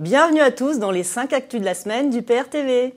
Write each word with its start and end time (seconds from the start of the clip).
Bienvenue 0.00 0.40
à 0.40 0.50
tous 0.50 0.78
dans 0.78 0.90
les 0.90 1.02
5 1.02 1.34
actus 1.34 1.60
de 1.60 1.66
la 1.66 1.74
semaine 1.74 2.08
du 2.08 2.22
PRTV. 2.22 2.94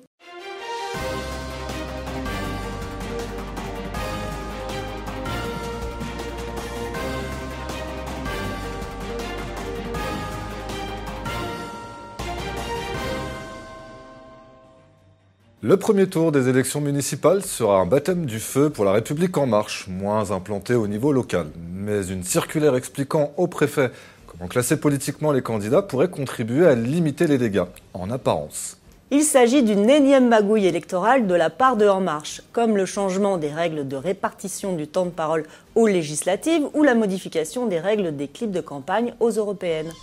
Le 15.61 15.77
premier 15.77 16.07
tour 16.07 16.31
des 16.31 16.47
élections 16.47 16.79
municipales 16.79 17.43
sera 17.43 17.79
un 17.79 17.85
baptême 17.85 18.25
du 18.25 18.39
feu 18.39 18.69
pour 18.69 18.85
la 18.85 18.93
République 18.93 19.37
en 19.37 19.45
marche, 19.45 19.89
moins 19.89 20.31
implanté 20.31 20.73
au 20.73 20.87
niveau 20.87 21.11
local. 21.11 21.47
Mais 21.73 22.07
une 22.07 22.23
circulaire 22.23 22.75
expliquant 22.75 23.33
au 23.35 23.47
préfet 23.47 23.91
comment 24.43 24.49
classer 24.49 24.75
politiquement 24.75 25.31
les 25.31 25.41
candidats 25.41 25.81
pourrait 25.81 26.09
contribuer 26.09 26.67
à 26.67 26.75
limiter 26.75 27.27
les 27.27 27.37
dégâts, 27.37 27.63
en 27.93 28.11
apparence. 28.11 28.77
Il 29.09 29.23
s'agit 29.23 29.63
d'une 29.63 29.89
énième 29.89 30.27
magouille 30.27 30.65
électorale 30.65 31.27
de 31.27 31.33
la 31.33 31.49
part 31.49 31.77
de 31.77 31.87
En 31.87 32.01
Marche, 32.01 32.41
comme 32.51 32.75
le 32.75 32.85
changement 32.85 33.37
des 33.37 33.53
règles 33.53 33.87
de 33.87 33.95
répartition 33.95 34.75
du 34.75 34.85
temps 34.85 35.05
de 35.05 35.11
parole 35.11 35.45
aux 35.75 35.87
législatives 35.87 36.63
ou 36.73 36.83
la 36.83 36.93
modification 36.93 37.67
des 37.67 37.79
règles 37.79 38.17
des 38.17 38.27
clips 38.27 38.51
de 38.51 38.59
campagne 38.59 39.13
aux 39.21 39.29
européennes. 39.29 39.93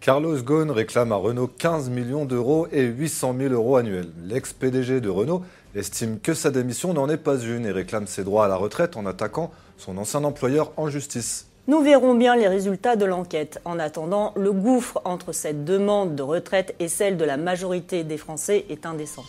Carlos 0.00 0.40
Ghosn 0.40 0.70
réclame 0.70 1.10
à 1.10 1.16
Renault 1.16 1.48
15 1.48 1.90
millions 1.90 2.26
d'euros 2.26 2.68
et 2.70 2.84
800 2.84 3.34
000 3.40 3.52
euros 3.54 3.76
annuels. 3.76 4.12
L'ex-PDG 4.22 5.00
de 5.00 5.08
Renault 5.08 5.42
estime 5.74 6.20
que 6.20 6.34
sa 6.34 6.52
démission 6.52 6.94
n'en 6.94 7.08
est 7.08 7.16
pas 7.16 7.40
une 7.40 7.66
et 7.66 7.72
réclame 7.72 8.06
ses 8.06 8.22
droits 8.22 8.44
à 8.44 8.48
la 8.48 8.54
retraite 8.54 8.96
en 8.96 9.04
attaquant 9.04 9.50
son 9.78 9.98
ancien 9.98 10.22
employeur 10.22 10.70
en 10.76 10.88
justice. 10.88 11.47
Nous 11.68 11.82
verrons 11.82 12.14
bien 12.14 12.34
les 12.34 12.48
résultats 12.48 12.96
de 12.96 13.04
l'enquête. 13.04 13.60
En 13.66 13.78
attendant, 13.78 14.32
le 14.36 14.52
gouffre 14.52 15.02
entre 15.04 15.32
cette 15.32 15.66
demande 15.66 16.16
de 16.16 16.22
retraite 16.22 16.74
et 16.80 16.88
celle 16.88 17.18
de 17.18 17.26
la 17.26 17.36
majorité 17.36 18.04
des 18.04 18.16
Français 18.16 18.64
est 18.70 18.86
indécent. 18.86 19.24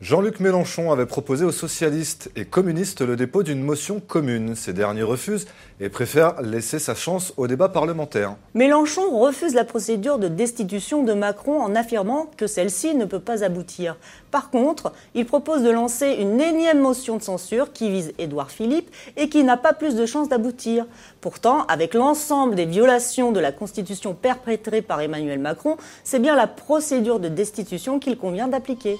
Jean-Luc 0.00 0.38
Mélenchon 0.38 0.92
avait 0.92 1.06
proposé 1.06 1.44
aux 1.44 1.50
socialistes 1.50 2.30
et 2.36 2.44
communistes 2.44 3.00
le 3.00 3.16
dépôt 3.16 3.42
d'une 3.42 3.64
motion 3.64 3.98
commune. 3.98 4.54
Ces 4.54 4.72
derniers 4.72 5.02
refusent 5.02 5.48
et 5.80 5.88
préfèrent 5.88 6.40
laisser 6.40 6.78
sa 6.78 6.94
chance 6.94 7.34
au 7.36 7.48
débat 7.48 7.68
parlementaire. 7.68 8.36
Mélenchon 8.54 9.18
refuse 9.18 9.54
la 9.54 9.64
procédure 9.64 10.20
de 10.20 10.28
destitution 10.28 11.02
de 11.02 11.14
Macron 11.14 11.60
en 11.60 11.74
affirmant 11.74 12.30
que 12.36 12.46
celle-ci 12.46 12.94
ne 12.94 13.06
peut 13.06 13.18
pas 13.18 13.42
aboutir. 13.42 13.96
Par 14.30 14.50
contre, 14.50 14.92
il 15.16 15.26
propose 15.26 15.64
de 15.64 15.70
lancer 15.70 16.16
une 16.20 16.40
énième 16.40 16.78
motion 16.78 17.16
de 17.16 17.22
censure 17.22 17.72
qui 17.72 17.90
vise 17.90 18.12
Édouard 18.18 18.52
Philippe 18.52 18.94
et 19.16 19.28
qui 19.28 19.42
n'a 19.42 19.56
pas 19.56 19.72
plus 19.72 19.96
de 19.96 20.06
chances 20.06 20.28
d'aboutir. 20.28 20.86
Pourtant, 21.20 21.64
avec 21.66 21.94
l'ensemble 21.94 22.54
des 22.54 22.66
violations 22.66 23.32
de 23.32 23.40
la 23.40 23.50
Constitution 23.50 24.14
perpétrées 24.14 24.80
par 24.80 25.00
Emmanuel 25.00 25.40
Macron, 25.40 25.76
c'est 26.04 26.20
bien 26.20 26.36
la 26.36 26.46
procédure 26.46 27.18
de 27.18 27.28
destitution 27.28 27.98
qu'il 27.98 28.16
convient 28.16 28.46
d'appliquer. 28.46 28.96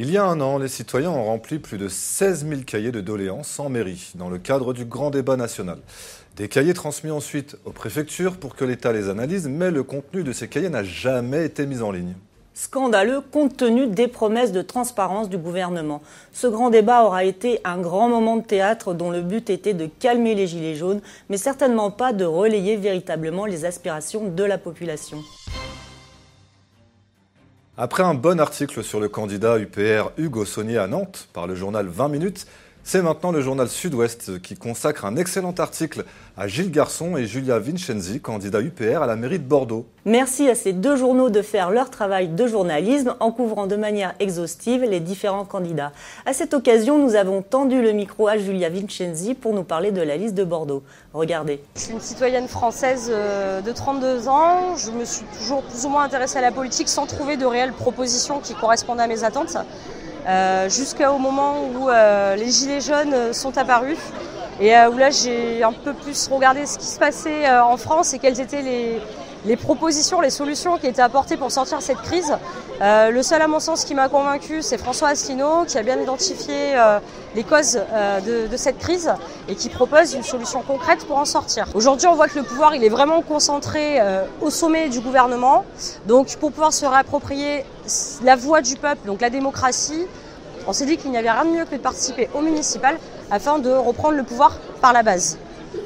Il 0.00 0.12
y 0.12 0.16
a 0.16 0.24
un 0.24 0.40
an, 0.40 0.58
les 0.58 0.68
citoyens 0.68 1.10
ont 1.10 1.24
rempli 1.24 1.58
plus 1.58 1.76
de 1.76 1.88
16 1.88 2.46
000 2.46 2.60
cahiers 2.64 2.92
de 2.92 3.00
doléances 3.00 3.58
en 3.58 3.68
mairie, 3.68 4.12
dans 4.14 4.30
le 4.30 4.38
cadre 4.38 4.72
du 4.72 4.84
grand 4.84 5.10
débat 5.10 5.36
national. 5.36 5.80
Des 6.36 6.46
cahiers 6.46 6.72
transmis 6.72 7.10
ensuite 7.10 7.56
aux 7.64 7.72
préfectures 7.72 8.36
pour 8.36 8.54
que 8.54 8.64
l'État 8.64 8.92
les 8.92 9.08
analyse, 9.08 9.48
mais 9.48 9.72
le 9.72 9.82
contenu 9.82 10.22
de 10.22 10.32
ces 10.32 10.46
cahiers 10.46 10.68
n'a 10.68 10.84
jamais 10.84 11.44
été 11.44 11.66
mis 11.66 11.82
en 11.82 11.90
ligne. 11.90 12.14
Scandaleux 12.54 13.20
compte 13.20 13.56
tenu 13.56 13.88
des 13.88 14.06
promesses 14.06 14.52
de 14.52 14.62
transparence 14.62 15.28
du 15.28 15.36
gouvernement. 15.36 16.00
Ce 16.32 16.46
grand 16.46 16.70
débat 16.70 17.02
aura 17.02 17.24
été 17.24 17.58
un 17.64 17.78
grand 17.78 18.08
moment 18.08 18.36
de 18.36 18.44
théâtre 18.44 18.94
dont 18.94 19.10
le 19.10 19.22
but 19.22 19.50
était 19.50 19.74
de 19.74 19.86
calmer 19.86 20.36
les 20.36 20.46
gilets 20.46 20.76
jaunes, 20.76 21.00
mais 21.28 21.38
certainement 21.38 21.90
pas 21.90 22.12
de 22.12 22.24
relayer 22.24 22.76
véritablement 22.76 23.46
les 23.46 23.64
aspirations 23.64 24.28
de 24.28 24.44
la 24.44 24.58
population. 24.58 25.18
Après 27.80 28.02
un 28.02 28.14
bon 28.14 28.40
article 28.40 28.82
sur 28.82 28.98
le 28.98 29.08
candidat 29.08 29.56
UPR 29.56 30.10
Hugo 30.16 30.44
Saunier 30.44 30.78
à 30.78 30.88
Nantes 30.88 31.28
par 31.32 31.46
le 31.46 31.54
journal 31.54 31.86
20 31.86 32.08
minutes, 32.08 32.48
c'est 32.88 33.02
maintenant 33.02 33.32
le 33.32 33.42
journal 33.42 33.68
Sud-Ouest 33.68 34.40
qui 34.40 34.56
consacre 34.56 35.04
un 35.04 35.16
excellent 35.16 35.52
article 35.58 36.06
à 36.38 36.48
Gilles 36.48 36.70
Garçon 36.70 37.18
et 37.18 37.26
Julia 37.26 37.58
Vincenzi, 37.58 38.18
candidat 38.18 38.62
UPR 38.62 39.02
à 39.02 39.06
la 39.06 39.14
mairie 39.14 39.38
de 39.38 39.44
Bordeaux. 39.44 39.84
Merci 40.06 40.48
à 40.48 40.54
ces 40.54 40.72
deux 40.72 40.96
journaux 40.96 41.28
de 41.28 41.42
faire 41.42 41.70
leur 41.70 41.90
travail 41.90 42.28
de 42.28 42.46
journalisme 42.46 43.14
en 43.20 43.30
couvrant 43.30 43.66
de 43.66 43.76
manière 43.76 44.14
exhaustive 44.20 44.84
les 44.84 45.00
différents 45.00 45.44
candidats. 45.44 45.92
À 46.24 46.32
cette 46.32 46.54
occasion, 46.54 46.98
nous 46.98 47.14
avons 47.14 47.42
tendu 47.42 47.82
le 47.82 47.92
micro 47.92 48.26
à 48.26 48.38
Julia 48.38 48.70
Vincenzi 48.70 49.34
pour 49.34 49.52
nous 49.52 49.64
parler 49.64 49.92
de 49.92 50.00
la 50.00 50.16
liste 50.16 50.34
de 50.34 50.44
Bordeaux. 50.44 50.82
Regardez. 51.12 51.60
Je 51.76 51.80
suis 51.82 51.92
une 51.92 52.00
citoyenne 52.00 52.48
française 52.48 53.10
euh, 53.12 53.60
de 53.60 53.70
32 53.70 54.28
ans. 54.28 54.76
Je 54.76 54.92
me 54.92 55.04
suis 55.04 55.26
toujours 55.38 55.62
plus 55.62 55.84
ou 55.84 55.90
moins 55.90 56.04
intéressée 56.04 56.38
à 56.38 56.40
la 56.40 56.52
politique 56.52 56.88
sans 56.88 57.04
trouver 57.04 57.36
de 57.36 57.44
réelles 57.44 57.74
propositions 57.74 58.40
qui 58.40 58.54
correspondent 58.54 59.00
à 59.00 59.06
mes 59.06 59.24
attentes. 59.24 59.58
Euh, 60.28 60.68
jusqu'au 60.68 61.16
moment 61.16 61.64
où 61.64 61.88
euh, 61.88 62.36
les 62.36 62.50
gilets 62.50 62.82
jaunes 62.82 63.32
sont 63.32 63.56
apparus. 63.56 63.98
Et 64.60 64.76
euh, 64.76 64.90
où 64.90 64.98
là 64.98 65.08
j'ai 65.10 65.62
un 65.62 65.72
peu 65.72 65.94
plus 65.94 66.28
regardé 66.28 66.66
ce 66.66 66.78
qui 66.78 66.86
se 66.86 66.98
passait 66.98 67.48
en 67.48 67.76
France 67.76 68.12
et 68.12 68.18
quelles 68.18 68.40
étaient 68.40 68.60
les, 68.60 69.00
les 69.44 69.56
propositions, 69.56 70.20
les 70.20 70.30
solutions 70.30 70.78
qui 70.78 70.86
étaient 70.86 71.02
apportées 71.02 71.36
pour 71.36 71.50
sortir 71.50 71.80
cette 71.80 72.02
crise. 72.02 72.36
Euh, 72.80 73.10
le 73.10 73.22
seul, 73.22 73.42
à 73.42 73.48
mon 73.48 73.60
sens, 73.60 73.84
qui 73.84 73.94
m'a 73.94 74.08
convaincu, 74.08 74.62
c'est 74.62 74.78
François 74.78 75.08
Asselineau, 75.08 75.64
qui 75.66 75.78
a 75.78 75.82
bien 75.82 76.00
identifié 76.00 76.76
euh, 76.76 76.98
les 77.34 77.42
causes 77.42 77.80
euh, 77.92 78.20
de, 78.20 78.46
de, 78.48 78.56
cette 78.56 78.78
crise 78.78 79.12
et 79.48 79.54
qui 79.54 79.68
propose 79.68 80.14
une 80.14 80.22
solution 80.22 80.62
concrète 80.62 81.04
pour 81.06 81.18
en 81.18 81.24
sortir. 81.24 81.68
Aujourd'hui, 81.74 82.06
on 82.06 82.14
voit 82.14 82.28
que 82.28 82.38
le 82.38 82.44
pouvoir, 82.44 82.74
il 82.74 82.84
est 82.84 82.88
vraiment 82.88 83.22
concentré 83.22 84.00
au 84.40 84.50
sommet 84.50 84.88
du 84.88 85.00
gouvernement. 85.00 85.64
Donc, 86.06 86.36
pour 86.36 86.52
pouvoir 86.52 86.72
se 86.72 86.86
réapproprier 86.86 87.64
la 88.22 88.36
voix 88.36 88.60
du 88.60 88.76
peuple, 88.76 89.06
donc 89.06 89.20
la 89.20 89.30
démocratie, 89.30 90.06
on 90.66 90.72
s'est 90.72 90.86
dit 90.86 90.96
qu'il 90.96 91.10
n'y 91.10 91.16
avait 91.16 91.30
rien 91.30 91.44
de 91.44 91.50
mieux 91.50 91.64
que 91.64 91.74
de 91.74 91.80
participer 91.80 92.28
au 92.34 92.42
municipal 92.42 92.96
afin 93.30 93.58
de 93.58 93.70
reprendre 93.70 94.16
le 94.16 94.22
pouvoir 94.22 94.58
par 94.80 94.92
la 94.92 95.02
base 95.02 95.38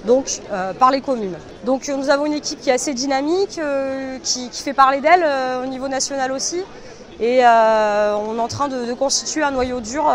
donc 0.05 0.41
euh, 0.51 0.73
par 0.73 0.91
les 0.91 1.01
communes. 1.01 1.37
Donc 1.65 1.89
euh, 1.89 1.97
nous 1.97 2.11
avons 2.11 2.27
une 2.27 2.35
équipe 2.35 2.61
qui 2.61 2.71
est 2.71 2.75
assez 2.75 2.95
dynamique, 2.95 3.59
euh, 3.59 4.19
qui, 4.23 4.49
qui, 4.51 4.63
fait 4.63 4.73
parler 4.73 5.01
d'elle 5.01 5.27
au 5.63 5.67
niveau 5.67 5.89
national 5.89 6.31
aussi. 6.33 6.63
Et 7.21 7.41
on 7.45 8.37
est 8.37 8.41
en 8.41 8.49
train 8.49 8.69
de, 8.69 8.87
de 8.87 8.95
constituer 8.95 9.43
un 9.43 9.51
noyau 9.53 9.81
dur 9.81 10.11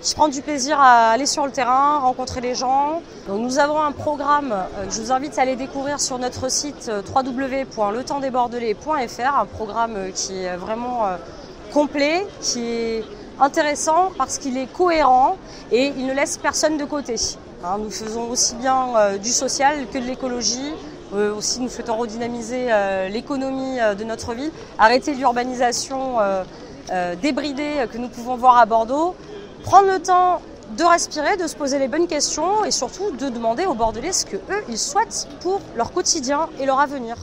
qui 0.00 0.14
prend 0.14 0.28
du 0.28 0.40
plaisir 0.40 0.80
à 0.80 1.10
aller 1.10 1.26
sur 1.26 1.44
le 1.44 1.52
terrain, 1.52 1.98
rencontrer 1.98 2.40
les 2.40 2.54
gens. 2.54 3.02
Donc 3.28 3.40
nous 3.40 3.58
avons 3.58 3.82
un 3.82 3.92
programme 3.92 4.54
je 4.88 5.02
vous 5.02 5.12
invite 5.12 5.38
à 5.38 5.42
aller 5.42 5.56
découvrir 5.56 6.00
sur 6.00 6.18
notre 6.18 6.50
site 6.50 6.90
www.letempsdesbordelais.fr, 7.14 9.38
un 9.38 9.44
programme 9.44 10.12
qui 10.14 10.44
est 10.44 10.56
vraiment 10.56 11.02
complet, 11.74 12.26
qui 12.40 12.60
est 12.60 13.04
intéressant 13.40 14.12
parce 14.16 14.38
qu'il 14.38 14.56
est 14.56 14.72
cohérent 14.72 15.36
et 15.72 15.92
il 15.96 16.06
ne 16.06 16.14
laisse 16.14 16.38
personne 16.38 16.78
de 16.78 16.84
côté. 16.84 17.16
Hein, 17.64 17.78
nous 17.78 17.90
faisons 17.90 18.28
aussi 18.30 18.54
bien 18.56 18.96
euh, 18.96 19.18
du 19.18 19.30
social 19.30 19.86
que 19.92 19.98
de 19.98 20.04
l'écologie. 20.04 20.74
Euh, 21.14 21.34
aussi, 21.34 21.60
nous 21.60 21.68
souhaitons 21.68 21.96
redynamiser 21.96 22.66
euh, 22.70 23.08
l'économie 23.08 23.78
de 23.98 24.04
notre 24.04 24.34
ville, 24.34 24.50
arrêter 24.78 25.14
l'urbanisation 25.14 26.18
débridée 27.20 27.86
que 27.90 27.98
nous 27.98 28.08
pouvons 28.08 28.36
voir 28.36 28.58
à 28.58 28.66
Bordeaux, 28.66 29.14
prendre 29.64 29.88
le 29.88 30.00
temps 30.00 30.40
de 30.76 30.84
respirer, 30.84 31.36
de 31.36 31.46
se 31.46 31.56
poser 31.56 31.78
les 31.78 31.88
bonnes 31.88 32.06
questions 32.06 32.64
et 32.64 32.70
surtout 32.70 33.10
de 33.12 33.28
demander 33.28 33.66
aux 33.66 33.74
Bordelais 33.74 34.12
ce 34.12 34.26
que 34.26 34.36
eux 34.36 34.64
ils 34.68 34.78
souhaitent 34.78 35.28
pour 35.40 35.60
leur 35.76 35.92
quotidien 35.92 36.48
et 36.60 36.66
leur 36.66 36.78
avenir. 36.78 37.16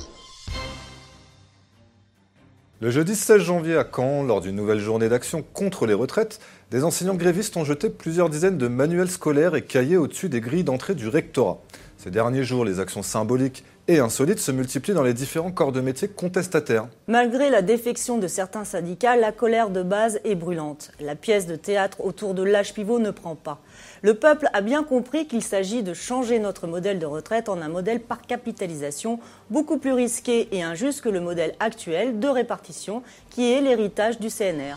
Le 2.84 2.92
jeudi 2.92 3.16
16 3.16 3.42
janvier 3.42 3.78
à 3.78 3.88
Caen, 3.90 4.24
lors 4.24 4.42
d'une 4.42 4.58
nouvelle 4.58 4.82
journée 4.82 5.08
d'action 5.08 5.42
contre 5.54 5.86
les 5.86 5.94
retraites, 5.94 6.42
des 6.70 6.84
enseignants 6.84 7.16
grévistes 7.16 7.56
ont 7.56 7.64
jeté 7.64 7.90
plusieurs 7.90 8.30
dizaines 8.30 8.58
de 8.58 8.68
manuels 8.68 9.10
scolaires 9.10 9.56
et 9.56 9.62
cahiers 9.62 9.96
au-dessus 9.96 10.28
des 10.28 10.42
grilles 10.42 10.66
d'entrée 10.66 10.94
du 10.94 11.08
rectorat. 11.08 11.62
Ces 12.04 12.12
derniers 12.12 12.44
jours, 12.44 12.66
les 12.66 12.82
actions 12.82 13.02
symboliques 13.02 13.64
et 13.88 14.00
insolites 14.00 14.40
se 14.40 14.52
multiplient 14.52 14.94
dans 14.94 15.04
les 15.04 15.14
différents 15.14 15.54
corps 15.54 15.72
de 15.72 15.80
métier 15.80 16.10
contestataires. 16.10 16.90
Malgré 17.08 17.50
la 17.50 17.62
défection 17.62 18.18
de 18.18 18.28
certains 18.28 18.66
syndicats, 18.66 19.16
la 19.16 19.32
colère 19.32 19.70
de 19.70 19.84
base 19.84 20.20
est 20.26 20.36
brûlante. 20.36 20.92
La 21.00 21.16
pièce 21.16 21.48
de 21.48 21.56
théâtre 21.56 22.04
autour 22.04 22.34
de 22.34 22.44
l'âge 22.44 22.74
pivot 22.74 23.00
ne 23.00 23.12
prend 23.12 23.36
pas. 23.36 23.62
Le 24.02 24.16
peuple 24.16 24.50
a 24.52 24.60
bien 24.60 24.84
compris 24.84 25.28
qu'il 25.28 25.42
s'agit 25.42 25.82
de 25.82 25.94
changer 25.94 26.40
notre 26.40 26.68
modèle 26.68 27.00
de 27.00 27.06
retraite 27.06 27.48
en 27.48 27.62
un 27.62 27.70
modèle 27.70 28.02
par 28.02 28.22
capitalisation 28.22 29.22
beaucoup 29.50 29.78
plus 29.78 29.94
risqué 29.94 30.50
et 30.52 30.62
injuste 30.62 31.00
que 31.00 31.10
le 31.10 31.22
modèle 31.22 31.56
actuel 31.62 32.20
de 32.20 32.28
répartition 32.28 33.02
qui 33.30 33.50
est 33.50 33.62
l'héritage 33.62 34.20
du 34.20 34.28
CNR. 34.28 34.76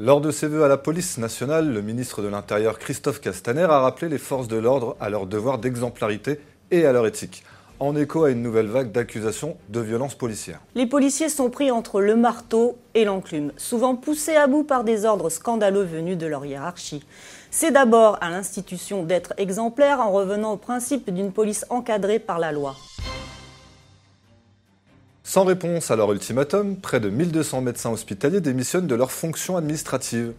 Lors 0.00 0.20
de 0.20 0.30
ses 0.30 0.46
vœux 0.46 0.62
à 0.62 0.68
la 0.68 0.76
police 0.76 1.18
nationale, 1.18 1.72
le 1.72 1.82
ministre 1.82 2.22
de 2.22 2.28
l'Intérieur 2.28 2.78
Christophe 2.78 3.20
Castaner 3.20 3.64
a 3.64 3.80
rappelé 3.80 4.08
les 4.08 4.18
forces 4.18 4.46
de 4.46 4.56
l'ordre 4.56 4.96
à 5.00 5.10
leur 5.10 5.26
devoir 5.26 5.58
d'exemplarité 5.58 6.38
et 6.70 6.86
à 6.86 6.92
leur 6.92 7.04
éthique, 7.04 7.42
en 7.80 7.96
écho 7.96 8.22
à 8.22 8.30
une 8.30 8.40
nouvelle 8.40 8.68
vague 8.68 8.92
d'accusations 8.92 9.56
de 9.70 9.80
violences 9.80 10.14
policières. 10.14 10.60
Les 10.76 10.86
policiers 10.86 11.28
sont 11.28 11.50
pris 11.50 11.72
entre 11.72 12.00
le 12.00 12.14
marteau 12.14 12.78
et 12.94 13.04
l'enclume, 13.04 13.50
souvent 13.56 13.96
poussés 13.96 14.36
à 14.36 14.46
bout 14.46 14.62
par 14.62 14.84
des 14.84 15.04
ordres 15.04 15.30
scandaleux 15.30 15.82
venus 15.82 16.16
de 16.16 16.26
leur 16.26 16.46
hiérarchie. 16.46 17.02
C'est 17.50 17.72
d'abord 17.72 18.18
à 18.20 18.30
l'institution 18.30 19.02
d'être 19.02 19.34
exemplaire 19.36 19.98
en 19.98 20.12
revenant 20.12 20.52
au 20.52 20.58
principe 20.58 21.12
d'une 21.12 21.32
police 21.32 21.66
encadrée 21.70 22.20
par 22.20 22.38
la 22.38 22.52
loi. 22.52 22.76
Sans 25.28 25.44
réponse 25.44 25.90
à 25.90 25.96
leur 25.96 26.10
ultimatum, 26.10 26.76
près 26.76 27.00
de 27.00 27.10
1200 27.10 27.60
médecins 27.60 27.90
hospitaliers 27.90 28.40
démissionnent 28.40 28.86
de 28.86 28.94
leurs 28.94 29.12
fonctions 29.12 29.58
administratives. 29.58 30.32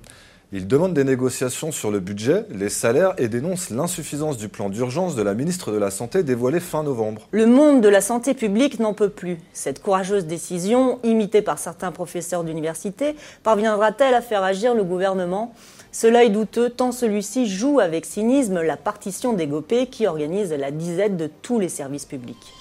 Ils 0.52 0.66
demandent 0.66 0.96
des 0.96 1.04
négociations 1.04 1.72
sur 1.72 1.92
le 1.92 2.00
budget, 2.00 2.48
les 2.50 2.70
salaires 2.70 3.14
et 3.20 3.28
dénoncent 3.28 3.70
l'insuffisance 3.70 4.38
du 4.38 4.50
plan 4.50 4.68
d'urgence 4.68 5.16
de 5.16 5.22
la 5.22 5.36
ministre 5.36 5.72
de 5.72 5.78
la 5.78 5.92
Santé 5.92 6.24
dévoilé 6.24 6.60
fin 6.60 6.82
novembre. 6.82 7.28
Le 7.30 7.46
monde 7.46 7.82
de 7.82 7.88
la 7.88 8.02
santé 8.02 8.34
publique 8.34 8.80
n'en 8.80 8.96
peut 8.96 9.10
plus. 9.10 9.38
Cette 9.54 9.80
courageuse 9.80 10.26
décision, 10.26 10.98
imitée 11.04 11.44
par 11.44 11.60
certains 11.60 11.92
professeurs 11.92 12.44
d'université, 12.44 13.16
parviendra-t-elle 13.44 14.16
à 14.16 14.22
faire 14.22 14.42
agir 14.42 14.74
le 14.74 14.84
gouvernement? 14.84 15.54
Cela 15.92 16.24
est 16.24 16.30
douteux 16.30 16.72
tant 16.72 16.92
celui-ci 16.92 17.46
joue 17.46 17.80
avec 17.80 18.08
cynisme 18.08 18.60
la 18.64 18.76
partition 18.76 19.34
des 19.34 19.46
GOPÉ 19.46 19.86
qui 19.86 20.08
organise 20.08 20.52
la 20.52 20.72
disette 20.72 21.16
de 21.16 21.30
tous 21.44 21.60
les 21.60 21.70
services 21.70 22.06
publics. 22.06 22.59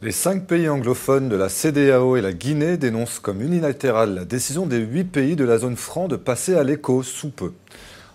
Les 0.00 0.12
cinq 0.12 0.46
pays 0.46 0.68
anglophones 0.68 1.28
de 1.28 1.34
la 1.34 1.48
CDAO 1.48 2.16
et 2.16 2.20
la 2.20 2.32
Guinée 2.32 2.76
dénoncent 2.76 3.18
comme 3.18 3.42
unilatérale 3.42 4.14
la 4.14 4.24
décision 4.24 4.64
des 4.64 4.78
huit 4.78 5.02
pays 5.02 5.34
de 5.34 5.42
la 5.42 5.58
zone 5.58 5.74
franc 5.74 6.06
de 6.06 6.14
passer 6.14 6.54
à 6.54 6.62
l'éco 6.62 7.02
sous 7.02 7.30
peu, 7.30 7.52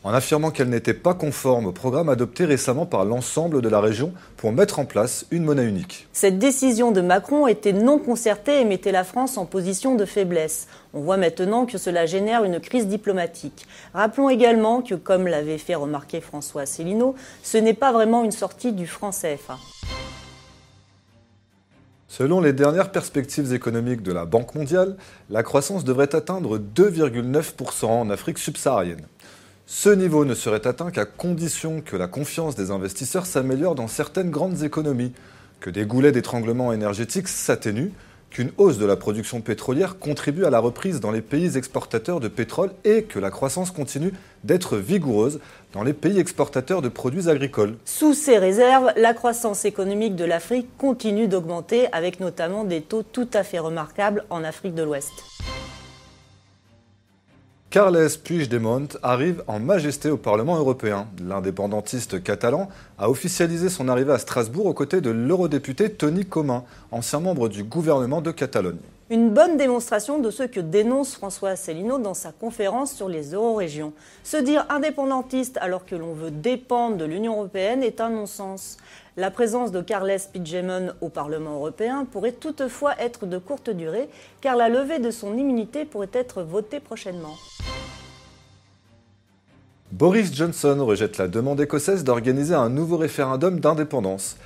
en 0.06 0.14
affirmant 0.14 0.50
qu'elle 0.50 0.70
n'était 0.70 0.94
pas 0.94 1.14
conforme 1.14 1.66
au 1.66 1.74
programme 1.74 2.08
adopté 2.08 2.46
récemment 2.46 2.86
par 2.86 3.04
l'ensemble 3.04 3.62
de 3.62 3.68
la 3.68 3.82
région 3.82 4.14
pour 4.38 4.54
mettre 4.54 4.80
en 4.80 4.86
place 4.86 5.26
une 5.30 5.44
monnaie 5.44 5.66
unique. 5.66 6.08
Cette 6.14 6.40
décision 6.40 6.94
de 6.94 7.02
Macron 7.02 7.48
était 7.48 7.74
non 7.74 8.00
concertée 8.00 8.62
et 8.62 8.66
mettait 8.66 8.94
la 8.94 9.04
France 9.04 9.38
en 9.38 9.46
position 9.46 9.96
de 9.96 10.06
faiblesse. 10.06 10.70
On 10.94 11.02
voit 11.02 11.18
maintenant 11.18 11.66
que 11.66 11.78
cela 11.78 12.06
génère 12.06 12.46
une 12.46 12.62
crise 12.62 12.88
diplomatique. 12.88 13.68
Rappelons 13.94 14.30
également 14.30 14.82
que, 14.82 14.96
comme 14.96 15.28
l'avait 15.28 15.58
fait 15.58 15.76
remarquer 15.76 16.22
François 16.22 16.62
Asselineau, 16.62 17.14
ce 17.44 17.58
n'est 17.58 17.74
pas 17.74 17.92
vraiment 17.92 18.24
une 18.24 18.32
sortie 18.32 18.72
du 18.72 18.88
franc 18.88 19.12
CFA. 19.12 19.58
Selon 22.16 22.42
les 22.42 22.54
dernières 22.54 22.92
perspectives 22.92 23.56
économiques 23.56 24.04
de 24.04 24.14
la 24.14 24.26
Banque 24.26 24.54
mondiale, 24.54 24.98
la 25.32 25.42
croissance 25.42 25.84
devrait 25.84 26.14
atteindre 26.14 26.60
2,9% 26.60 27.86
en 27.86 28.12
Afrique 28.12 28.38
subsaharienne. 28.38 29.08
Ce 29.66 29.90
niveau 29.90 30.24
ne 30.24 30.36
serait 30.36 30.68
atteint 30.68 30.92
qu'à 30.92 31.06
condition 31.06 31.82
que 31.82 31.96
la 31.96 32.06
confiance 32.06 32.56
des 32.56 32.70
investisseurs 32.70 33.26
s'améliore 33.26 33.74
dans 33.74 33.88
certaines 33.88 34.30
grandes 34.30 34.62
économies, 34.62 35.12
que 35.60 35.72
des 35.72 35.88
goulets 35.88 36.12
d'étranglement 36.12 36.72
énergétique 36.72 37.28
s'atténuent, 37.28 37.94
qu'une 38.34 38.52
hausse 38.58 38.80
de 38.80 38.86
la 38.86 38.98
production 38.98 39.40
pétrolière 39.42 40.00
contribue 40.00 40.44
à 40.44 40.50
la 40.50 40.60
reprise 40.60 41.00
dans 41.00 41.12
les 41.12 41.22
pays 41.22 41.56
exportateurs 41.56 42.20
de 42.20 42.28
pétrole 42.28 42.72
et 42.84 43.04
que 43.04 43.20
la 43.20 43.30
croissance 43.30 43.72
continue 43.72 44.12
d'être 44.44 44.78
vigoureuse 44.78 45.40
dans 45.72 45.84
les 45.84 45.94
pays 45.94 46.20
exportateurs 46.20 46.82
de 46.82 46.90
produits 46.90 47.30
agricoles. 47.30 47.78
Sous 47.86 48.14
ces 48.14 48.38
réserves, 48.40 48.92
la 48.98 49.14
croissance 49.14 49.66
économique 49.66 50.16
de 50.16 50.26
l'Afrique 50.26 50.68
continue 50.78 51.28
d'augmenter 51.28 51.88
avec 51.94 52.20
notamment 52.20 52.64
des 52.64 52.82
taux 52.82 53.04
tout 53.04 53.30
à 53.34 53.44
fait 53.44 53.60
remarquables 53.60 54.26
en 54.30 54.44
Afrique 54.44 54.74
de 54.74 54.84
l'Ouest. 54.84 55.33
Carles 57.74 58.08
Puigdemont 58.24 58.88
arrive 59.02 59.44
en 59.48 59.60
majesté 59.60 60.12
au 60.12 60.18
Parlement 60.18 60.58
européen. 60.58 61.08
L'indépendantiste 61.20 62.22
catalan 62.22 62.70
a 63.00 63.10
officialisé 63.10 63.68
son 63.68 63.90
arrivée 63.90 64.14
à 64.14 64.20
Strasbourg 64.20 64.68
aux 64.68 64.76
côtés 64.76 65.02
de 65.02 65.10
l'eurodéputé 65.10 65.90
Tony 65.90 66.24
Commun, 66.24 66.66
ancien 66.92 67.20
membre 67.20 67.50
du 67.50 67.64
gouvernement 67.64 68.22
de 68.22 68.30
Catalogne. 68.30 68.78
Une 69.10 69.32
bonne 69.32 69.58
démonstration 69.58 70.20
de 70.20 70.30
ce 70.30 70.44
que 70.44 70.60
dénonce 70.60 71.16
François 71.16 71.50
Asselineau 71.50 71.98
dans 71.98 72.14
sa 72.14 72.32
conférence 72.32 72.94
sur 72.94 73.10
les 73.10 73.34
euro-régions. 73.34 73.94
Se 74.24 74.38
dire 74.38 74.68
indépendantiste 74.70 75.58
alors 75.60 75.88
que 75.88 75.96
l'on 75.96 76.14
veut 76.14 76.30
dépendre 76.30 76.98
de 76.98 77.06
l'Union 77.06 77.34
européenne 77.34 77.82
est 77.82 78.02
un 78.02 78.12
non-sens. 78.12 78.78
La 79.18 79.32
présence 79.32 79.72
de 79.72 79.82
Carles 79.82 80.18
Puigdemont 80.32 80.94
au 81.02 81.10
Parlement 81.10 81.56
européen 81.56 82.06
pourrait 82.06 82.34
toutefois 82.34 82.94
être 83.00 83.26
de 83.26 83.40
courte 83.40 83.72
durée, 83.72 84.10
car 84.42 84.56
la 84.56 84.70
levée 84.70 85.00
de 85.00 85.10
son 85.10 85.36
immunité 85.38 85.86
pourrait 85.86 86.10
être 86.14 86.44
votée 86.44 86.80
prochainement. 86.80 87.36
Boris 89.94 90.34
Johnson 90.34 90.84
rejette 90.84 91.20
la 91.20 91.28
demande 91.28 91.62
écossaise 91.62 92.04
d'organiser 92.04 92.56
un 92.56 92.70
nouveau 92.70 92.98
référendum 92.98 93.60
d'indépendance. 93.60 94.38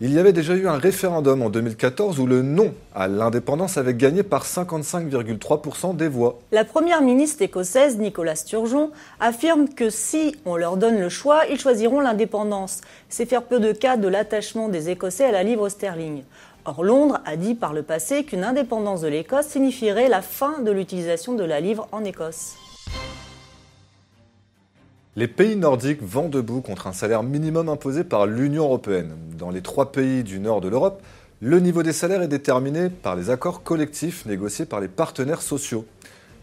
Il 0.00 0.10
y 0.10 0.18
avait 0.18 0.32
déjà 0.32 0.54
eu 0.54 0.66
un 0.66 0.78
référendum 0.78 1.42
en 1.42 1.50
2014 1.50 2.18
où 2.20 2.26
le 2.26 2.40
non 2.40 2.72
à 2.94 3.06
l'indépendance 3.06 3.76
avait 3.76 3.92
gagné 3.92 4.22
par 4.22 4.46
55,3% 4.46 5.94
des 5.94 6.08
voix. 6.08 6.38
La 6.52 6.64
première 6.64 7.02
ministre 7.02 7.42
écossaise, 7.42 7.98
Nicolas 7.98 8.34
Sturgeon, 8.34 8.92
affirme 9.20 9.68
que 9.68 9.90
si 9.90 10.36
on 10.46 10.56
leur 10.56 10.78
donne 10.78 10.98
le 10.98 11.10
choix, 11.10 11.42
ils 11.50 11.60
choisiront 11.60 12.00
l'indépendance. 12.00 12.80
C'est 13.10 13.26
faire 13.26 13.42
peu 13.42 13.60
de 13.60 13.72
cas 13.72 13.98
de 13.98 14.08
l'attachement 14.08 14.70
des 14.70 14.88
Écossais 14.88 15.26
à 15.26 15.32
la 15.32 15.42
livre 15.42 15.68
sterling. 15.68 16.22
Or, 16.64 16.82
Londres 16.82 17.20
a 17.26 17.36
dit 17.36 17.54
par 17.54 17.74
le 17.74 17.82
passé 17.82 18.24
qu'une 18.24 18.42
indépendance 18.42 19.02
de 19.02 19.08
l'Écosse 19.08 19.48
signifierait 19.48 20.08
la 20.08 20.22
fin 20.22 20.60
de 20.60 20.70
l'utilisation 20.70 21.34
de 21.34 21.44
la 21.44 21.60
livre 21.60 21.88
en 21.92 22.04
Écosse. 22.04 22.54
Les 25.16 25.28
pays 25.28 25.54
nordiques 25.54 26.02
vont 26.02 26.28
debout 26.28 26.60
contre 26.60 26.88
un 26.88 26.92
salaire 26.92 27.22
minimum 27.22 27.68
imposé 27.68 28.02
par 28.02 28.26
l'Union 28.26 28.64
européenne. 28.64 29.14
Dans 29.38 29.50
les 29.50 29.62
trois 29.62 29.92
pays 29.92 30.24
du 30.24 30.40
nord 30.40 30.60
de 30.60 30.66
l'Europe, 30.66 31.00
le 31.40 31.60
niveau 31.60 31.84
des 31.84 31.92
salaires 31.92 32.22
est 32.22 32.26
déterminé 32.26 32.90
par 32.90 33.14
les 33.14 33.30
accords 33.30 33.62
collectifs 33.62 34.26
négociés 34.26 34.66
par 34.66 34.80
les 34.80 34.88
partenaires 34.88 35.42
sociaux. 35.42 35.86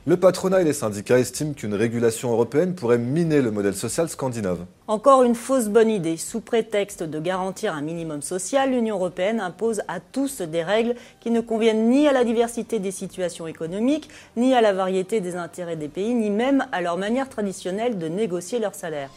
Le 0.07 0.17
patronat 0.17 0.61
et 0.61 0.63
les 0.63 0.73
syndicats 0.73 1.19
estiment 1.19 1.53
qu'une 1.53 1.75
régulation 1.75 2.31
européenne 2.31 2.73
pourrait 2.73 2.97
miner 2.97 3.39
le 3.43 3.51
modèle 3.51 3.75
social 3.75 4.09
scandinave. 4.09 4.65
Encore 4.87 5.21
une 5.21 5.35
fausse 5.35 5.67
bonne 5.67 5.91
idée. 5.91 6.17
Sous 6.17 6.41
prétexte 6.41 7.03
de 7.03 7.19
garantir 7.19 7.75
un 7.75 7.83
minimum 7.83 8.23
social, 8.23 8.71
l'Union 8.71 8.95
européenne 8.95 9.39
impose 9.39 9.83
à 9.87 9.99
tous 9.99 10.41
des 10.41 10.63
règles 10.63 10.95
qui 11.19 11.29
ne 11.29 11.39
conviennent 11.39 11.87
ni 11.87 12.07
à 12.07 12.13
la 12.13 12.23
diversité 12.23 12.79
des 12.79 12.89
situations 12.89 13.45
économiques, 13.45 14.09
ni 14.37 14.55
à 14.55 14.61
la 14.61 14.73
variété 14.73 15.21
des 15.21 15.35
intérêts 15.35 15.75
des 15.75 15.87
pays, 15.87 16.15
ni 16.15 16.31
même 16.31 16.65
à 16.71 16.81
leur 16.81 16.97
manière 16.97 17.29
traditionnelle 17.29 17.99
de 17.99 18.07
négocier 18.07 18.57
leurs 18.57 18.73
salaires. 18.73 19.11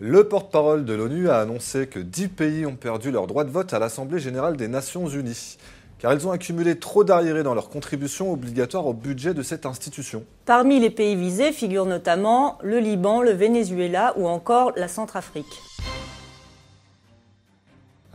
Le 0.00 0.26
porte-parole 0.26 0.86
de 0.86 0.94
l'ONU 0.94 1.28
a 1.28 1.40
annoncé 1.40 1.88
que 1.88 1.98
10 1.98 2.28
pays 2.28 2.64
ont 2.64 2.76
perdu 2.76 3.10
leur 3.10 3.26
droit 3.26 3.44
de 3.44 3.50
vote 3.50 3.74
à 3.74 3.78
l'Assemblée 3.78 4.18
générale 4.18 4.56
des 4.56 4.68
Nations 4.68 5.08
unies 5.08 5.58
car 6.04 6.12
ils 6.12 6.28
ont 6.28 6.32
accumulé 6.32 6.78
trop 6.78 7.02
d'arriérés 7.02 7.42
dans 7.42 7.54
leurs 7.54 7.70
contributions 7.70 8.30
obligatoires 8.30 8.86
au 8.86 8.92
budget 8.92 9.32
de 9.32 9.42
cette 9.42 9.64
institution. 9.64 10.22
Parmi 10.44 10.78
les 10.78 10.90
pays 10.90 11.16
visés 11.16 11.50
figurent 11.50 11.86
notamment 11.86 12.58
le 12.62 12.78
Liban, 12.78 13.22
le 13.22 13.30
Venezuela 13.30 14.12
ou 14.18 14.28
encore 14.28 14.72
la 14.76 14.88
Centrafrique. 14.88 15.62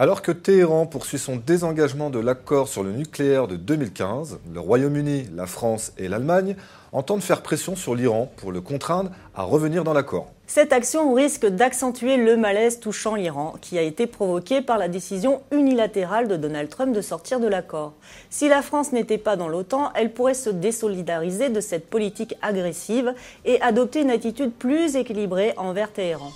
Alors 0.02 0.22
que 0.22 0.32
Téhéran 0.32 0.86
poursuit 0.86 1.20
son 1.20 1.36
désengagement 1.36 2.10
de 2.10 2.20
l'accord 2.20 2.70
sur 2.70 2.84
le 2.84 2.94
nucléaire 2.94 3.50
de 3.50 3.58
2015, 3.58 4.40
le 4.54 4.60
Royaume-Uni, 4.62 5.28
la 5.36 5.46
France 5.46 5.92
et 5.98 6.08
l'Allemagne 6.08 6.56
entendent 6.94 7.22
faire 7.22 7.42
pression 7.42 7.76
sur 7.76 7.96
l'Iran 7.96 8.32
pour 8.38 8.54
le 8.54 8.62
contraindre 8.62 9.12
à 9.36 9.44
revenir 9.44 9.84
dans 9.84 9.92
l'accord. 9.92 10.32
Cette 10.48 10.72
action 10.72 11.14
risque 11.14 11.46
d'accentuer 11.46 12.16
le 12.16 12.38
malaise 12.38 12.80
touchant 12.80 13.16
l'Iran, 13.16 13.56
qui 13.60 13.78
a 13.78 13.82
été 13.82 14.08
provoqué 14.08 14.62
par 14.62 14.78
la 14.78 14.88
décision 14.88 15.42
unilatérale 15.52 16.30
de 16.30 16.38
Donald 16.38 16.70
Trump 16.70 16.96
de 16.96 17.02
sortir 17.02 17.42
de 17.42 17.48
l'accord. 17.48 17.92
Si 18.30 18.48
la 18.48 18.62
France 18.62 18.94
n'était 18.94 19.18
pas 19.18 19.36
dans 19.36 19.50
l'OTAN, 19.50 19.92
elle 19.96 20.14
pourrait 20.14 20.34
se 20.34 20.50
désolidariser 20.50 21.50
de 21.50 21.60
cette 21.60 21.90
politique 21.90 22.36
agressive 22.42 23.14
et 23.44 23.60
adopter 23.60 24.04
une 24.04 24.12
attitude 24.12 24.54
plus 24.54 24.96
équilibrée 24.96 25.54
envers 25.58 25.92
Téhéran. 25.92 26.32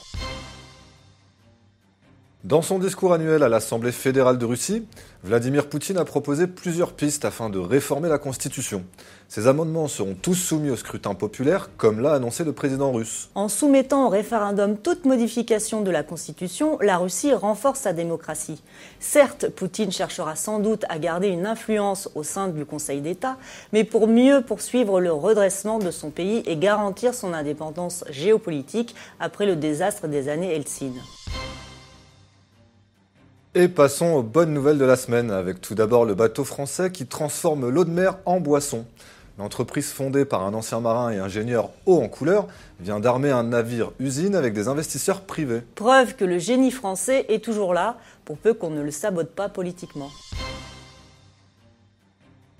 Dans 2.44 2.62
son 2.62 2.78
discours 2.78 3.14
annuel 3.14 3.42
à 3.42 3.48
l'Assemblée 3.48 3.94
fédérale 3.94 4.38
de 4.38 4.44
Russie, 4.44 4.86
Vladimir 5.24 5.70
Poutine 5.70 5.98
a 5.98 6.04
proposé 6.04 6.46
plusieurs 6.46 6.92
pistes 6.92 7.24
afin 7.24 7.50
de 7.50 7.58
réformer 7.58 8.10
la 8.10 8.18
Constitution. 8.18 8.84
Ces 9.30 9.48
amendements 9.48 9.88
seront 9.88 10.14
tous 10.14 10.34
soumis 10.34 10.70
au 10.70 10.76
scrutin 10.76 11.14
populaire, 11.14 11.70
comme 11.78 12.02
l'a 12.02 12.16
annoncé 12.16 12.44
le 12.44 12.52
président 12.52 12.92
russe. 12.92 13.30
En 13.34 13.48
soumettant 13.48 14.08
au 14.08 14.10
référendum 14.10 14.76
toute 14.76 15.06
modification 15.06 15.80
de 15.84 15.90
la 15.90 16.04
Constitution, 16.04 16.78
la 16.82 16.98
Russie 16.98 17.34
renforce 17.34 17.80
sa 17.80 17.94
démocratie. 17.94 18.62
Certes, 19.00 19.48
Poutine 19.48 19.94
cherchera 19.94 20.36
sans 20.36 20.60
doute 20.60 20.84
à 20.90 21.00
garder 21.00 21.30
une 21.30 21.46
influence 21.46 22.10
au 22.14 22.24
sein 22.24 22.50
du 22.50 22.66
Conseil 22.66 23.00
d'État, 23.00 23.38
mais 23.72 23.86
pour 23.86 24.10
mieux 24.10 24.42
poursuivre 24.42 25.00
le 25.00 25.14
redressement 25.14 25.80
de 25.80 25.92
son 25.92 26.10
pays 26.10 26.44
et 26.46 26.58
garantir 26.58 27.14
son 27.14 27.32
indépendance 27.32 28.04
géopolitique 28.10 28.96
après 29.22 29.46
le 29.46 29.56
désastre 29.56 30.10
des 30.10 30.28
années 30.28 30.54
Helsinki. 30.54 31.00
Et 33.56 33.68
passons 33.68 34.14
aux 34.14 34.24
bonnes 34.24 34.52
nouvelles 34.52 34.80
de 34.80 34.86
la 34.86 34.96
semaine, 34.96 35.30
avec 35.30 35.62
tout 35.62 35.76
d'abord 35.76 36.06
le 36.06 36.16
bateau 36.16 36.44
français 36.44 36.92
qui 36.92 37.06
transforme 37.06 37.70
l'eau 37.70 37.86
de 37.86 37.92
mer 37.92 38.18
en 38.26 38.40
boisson. 38.40 38.84
L'entreprise 39.38 39.92
fondée 39.92 40.26
par 40.26 40.42
un 40.42 40.56
ancien 40.56 40.80
marin 40.80 41.12
et 41.12 41.20
ingénieur 41.20 41.70
haut 41.86 42.02
en 42.02 42.08
couleur 42.08 42.48
vient 42.80 43.00
d'armer 43.00 43.30
un 43.30 43.44
navire-usine 43.44 44.34
avec 44.34 44.56
des 44.56 44.70
investisseurs 44.70 45.22
privés. 45.22 45.62
Preuve 45.76 46.16
que 46.16 46.26
le 46.26 46.40
génie 46.40 46.72
français 46.72 47.28
est 47.30 47.44
toujours 47.44 47.76
là, 47.76 47.98
pour 48.26 48.38
peu 48.40 48.56
qu'on 48.56 48.72
ne 48.72 48.82
le 48.82 48.90
sabote 48.90 49.30
pas 49.30 49.50
politiquement. 49.50 50.10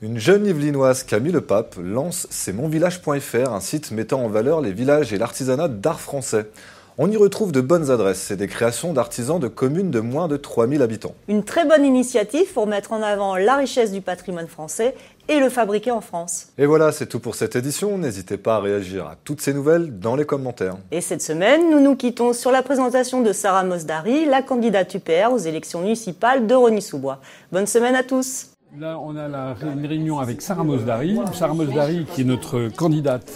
Une 0.04 0.20
jeune 0.20 0.46
Yvelinoise, 0.46 1.02
Camille 1.02 1.32
Le 1.32 1.42
Pape, 1.42 1.76
lance 1.82 2.28
C'est 2.30 2.54
monvillage.fr, 2.54 3.52
un 3.52 3.62
site 3.62 3.90
mettant 3.90 4.24
en 4.24 4.28
valeur 4.28 4.62
les 4.62 4.74
villages 4.74 5.12
et 5.12 5.18
l'artisanat 5.18 5.70
d'art 5.70 6.00
français. 6.00 6.52
On 7.00 7.10
y 7.10 7.18
retrouve 7.18 7.52
de 7.52 7.60
bonnes 7.60 7.90
adresses 7.90 8.30
et 8.30 8.36
des 8.36 8.48
créations 8.48 8.94
d'artisans 8.94 9.40
de 9.40 9.48
communes 9.48 9.90
de 9.90 10.00
moins 10.00 10.28
de 10.28 10.38
3000 10.38 10.84
habitants. 10.84 11.16
Une 11.28 11.44
très 11.44 11.66
bonne 11.66 11.84
initiative 11.84 12.54
pour 12.54 12.68
mettre 12.68 12.94
en 12.94 13.02
avant 13.02 13.36
la 13.36 13.56
richesse 13.56 13.92
du 13.92 14.02
patrimoine 14.02 14.46
français 14.46 14.94
et 15.28 15.40
le 15.40 15.50
fabriquer 15.50 15.90
en 15.90 16.02
France. 16.02 16.50
Et 16.60 16.68
voilà, 16.68 16.92
c'est 16.92 17.08
tout 17.08 17.20
pour 17.20 17.34
cette 17.34 17.56
édition. 17.56 17.98
N'hésitez 17.98 18.38
pas 18.38 18.58
à 18.58 18.60
réagir 18.60 19.08
à 19.08 19.16
toutes 19.24 19.42
ces 19.42 19.56
nouvelles 19.56 19.98
dans 19.98 20.16
les 20.16 20.26
commentaires. 20.26 20.76
Et 20.92 21.02
cette 21.02 21.24
semaine, 21.24 21.72
nous 21.72 21.80
nous 21.80 21.96
quittons 21.96 22.32
sur 22.32 22.52
la 22.52 22.62
présentation 22.62 23.22
de 23.22 23.34
Sarah 23.34 23.64
Mosdari, 23.64 24.26
la 24.26 24.44
candidate 24.44 24.94
UPR 24.94 25.32
aux 25.32 25.40
élections 25.40 25.82
municipales 25.82 26.46
de 26.46 26.54
Rony-sous-Bois. 26.54 27.22
Bonne 27.52 27.66
semaine 27.66 27.96
à 27.96 28.04
tous. 28.04 28.50
Là, 28.80 29.00
on 29.00 29.16
a 29.16 29.28
la, 29.28 29.56
une 29.64 29.86
réunion 29.88 30.20
avec 30.20 30.44
Sarah 30.44 30.64
Mosdari. 30.64 31.20
Sarah 31.34 31.56
Mosdari, 31.56 32.06
qui 32.14 32.22
est 32.22 32.26
notre 32.26 32.70
candidate 32.76 33.32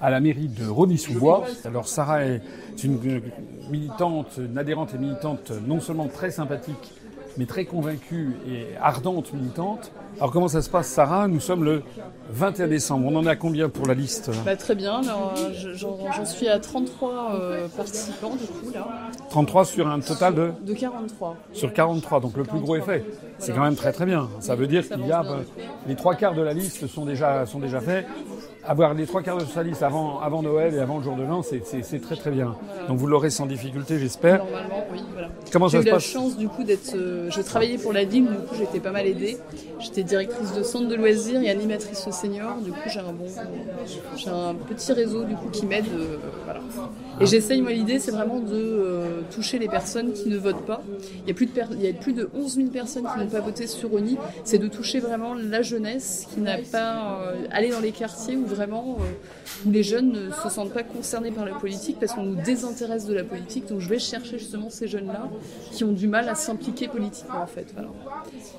à 0.00 0.10
la 0.10 0.20
mairie 0.20 0.48
de 0.48 0.66
Rony-sous-Bois. 0.66 1.44
Alors, 1.64 1.88
Sarah 1.88 2.24
est 2.24 2.40
une 2.84 2.98
militante, 3.70 4.38
une 4.38 4.58
adhérente 4.58 4.94
et 4.94 4.98
militante 4.98 5.52
non 5.66 5.80
seulement 5.80 6.08
très 6.08 6.30
sympathique, 6.30 6.92
mais 7.38 7.46
très 7.46 7.64
convaincue 7.64 8.36
et 8.48 8.76
ardente 8.80 9.32
militante. 9.34 9.92
Alors 10.18 10.30
comment 10.32 10.48
ça 10.48 10.62
se 10.62 10.70
passe, 10.70 10.88
Sarah? 10.88 11.28
Nous 11.28 11.40
sommes 11.40 11.62
le 11.64 11.82
21 12.30 12.68
décembre. 12.68 13.06
On 13.10 13.16
en 13.16 13.26
a 13.26 13.36
combien 13.36 13.68
pour 13.68 13.86
la 13.86 13.92
liste? 13.92 14.30
Bah, 14.46 14.56
Très 14.56 14.74
bien. 14.74 15.02
J'en 15.74 16.24
suis 16.24 16.48
à 16.48 16.58
33 16.58 17.34
euh, 17.34 17.68
participants 17.68 18.34
du 18.34 18.46
coup 18.46 18.72
là. 18.72 18.88
33 19.28 19.64
sur 19.66 19.86
un 19.86 20.00
total 20.00 20.34
de 20.34 20.52
De 20.62 20.72
43. 20.72 21.36
Sur 21.52 21.72
43, 21.74 22.20
donc 22.20 22.36
le 22.38 22.44
plus 22.44 22.60
gros 22.60 22.76
effet. 22.76 23.04
C'est 23.38 23.52
quand 23.52 23.64
même 23.64 23.76
très 23.76 23.92
très 23.92 24.06
bien. 24.06 24.30
Ça 24.40 24.54
veut 24.54 24.66
dire 24.66 24.88
qu'il 24.88 25.06
y 25.06 25.12
a 25.12 25.22
bah, 25.22 25.40
les 25.86 25.96
trois 25.96 26.14
quarts 26.14 26.34
de 26.34 26.42
la 26.42 26.54
liste 26.54 26.86
sont 26.86 27.04
déjà 27.04 27.44
sont 27.44 27.58
déjà 27.58 27.80
faits 27.80 28.06
avoir 28.66 28.94
les 28.94 29.06
trois 29.06 29.22
quarts 29.22 29.38
de 29.38 29.44
sa 29.44 29.62
liste 29.62 29.82
avant, 29.82 30.20
avant 30.20 30.42
Noël 30.42 30.74
et 30.74 30.78
avant 30.78 30.98
le 30.98 31.04
jour 31.04 31.16
de 31.16 31.22
l'an, 31.22 31.42
c'est 31.42 32.00
très 32.00 32.16
très 32.16 32.30
bien. 32.30 32.56
Donc 32.88 32.98
vous 32.98 33.06
l'aurez 33.06 33.30
sans 33.30 33.46
difficulté, 33.46 33.98
j'espère. 33.98 34.38
Normalement, 34.38 34.86
oui. 34.92 35.00
Voilà. 35.12 35.28
Comment 35.52 35.68
ça 35.68 35.82
se 35.82 35.88
passe 35.88 36.04
J'ai 36.04 36.10
eu 36.10 36.14
la 36.14 36.20
chance 36.20 36.36
du 36.36 36.48
coup 36.48 36.64
d'être. 36.64 36.94
Euh, 36.94 37.30
je 37.30 37.40
travaillais 37.40 37.78
pour 37.78 37.92
la 37.92 38.04
ville, 38.04 38.26
du 38.26 38.36
coup 38.36 38.54
j'étais 38.58 38.80
pas 38.80 38.90
mal 38.90 39.06
aidée. 39.06 39.38
J'étais 39.78 40.02
directrice 40.02 40.52
de 40.54 40.62
centre 40.62 40.88
de 40.88 40.94
loisirs 40.94 41.40
et 41.42 41.50
animatrice 41.50 42.08
senior. 42.10 42.56
Du 42.58 42.72
coup 42.72 42.88
j'ai 42.88 43.00
un 43.00 43.12
bon, 43.12 43.26
j'ai 44.16 44.30
un 44.30 44.54
petit 44.54 44.92
réseau 44.92 45.24
du 45.24 45.34
coup 45.34 45.48
qui 45.50 45.66
m'aide. 45.66 45.86
Euh, 45.92 46.16
voilà. 46.44 46.60
Et 46.60 47.22
ah. 47.22 47.24
j'essaye 47.24 47.62
moi 47.62 47.72
l'idée, 47.72 47.98
c'est 47.98 48.10
vraiment 48.10 48.40
de 48.40 48.54
euh, 48.54 49.20
toucher 49.30 49.58
les 49.58 49.68
personnes 49.68 50.12
qui 50.12 50.28
ne 50.28 50.36
votent 50.36 50.66
pas. 50.66 50.82
Il 51.24 51.28
y 51.28 51.30
a 51.30 51.34
plus 51.34 51.46
de 51.46 51.52
il 51.72 51.82
y 51.82 51.88
a 51.88 51.92
plus 51.92 52.12
de 52.12 52.28
11 52.34 52.54
000 52.56 52.68
personnes 52.68 53.04
qui 53.12 53.18
n'ont 53.18 53.30
pas 53.30 53.40
voté 53.40 53.66
sur 53.66 53.92
ONI. 53.92 54.16
C'est 54.44 54.58
de 54.58 54.68
toucher 54.68 55.00
vraiment 55.00 55.34
la 55.34 55.62
jeunesse 55.62 56.26
qui 56.32 56.40
n'a 56.40 56.58
pas 56.58 57.20
allé 57.50 57.70
dans 57.70 57.80
les 57.80 57.92
quartiers 57.92 58.36
où 58.36 58.46
vraiment 58.56 58.96
où 59.64 59.70
les 59.70 59.82
jeunes 59.82 60.12
ne 60.12 60.30
se 60.30 60.48
sentent 60.48 60.72
pas 60.72 60.82
concernés 60.82 61.30
par 61.30 61.44
la 61.44 61.54
politique 61.54 61.98
parce 62.00 62.12
qu'on 62.12 62.24
nous 62.24 62.42
désintéresse 62.42 63.06
de 63.06 63.14
la 63.14 63.24
politique. 63.24 63.68
Donc 63.68 63.80
je 63.80 63.88
vais 63.88 63.98
chercher 63.98 64.38
justement 64.38 64.70
ces 64.70 64.88
jeunes-là 64.88 65.28
qui 65.72 65.84
ont 65.84 65.92
du 65.92 66.08
mal 66.08 66.28
à 66.28 66.34
s'impliquer 66.34 66.88
politiquement 66.88 67.42
en 67.42 67.46
fait. 67.46 67.74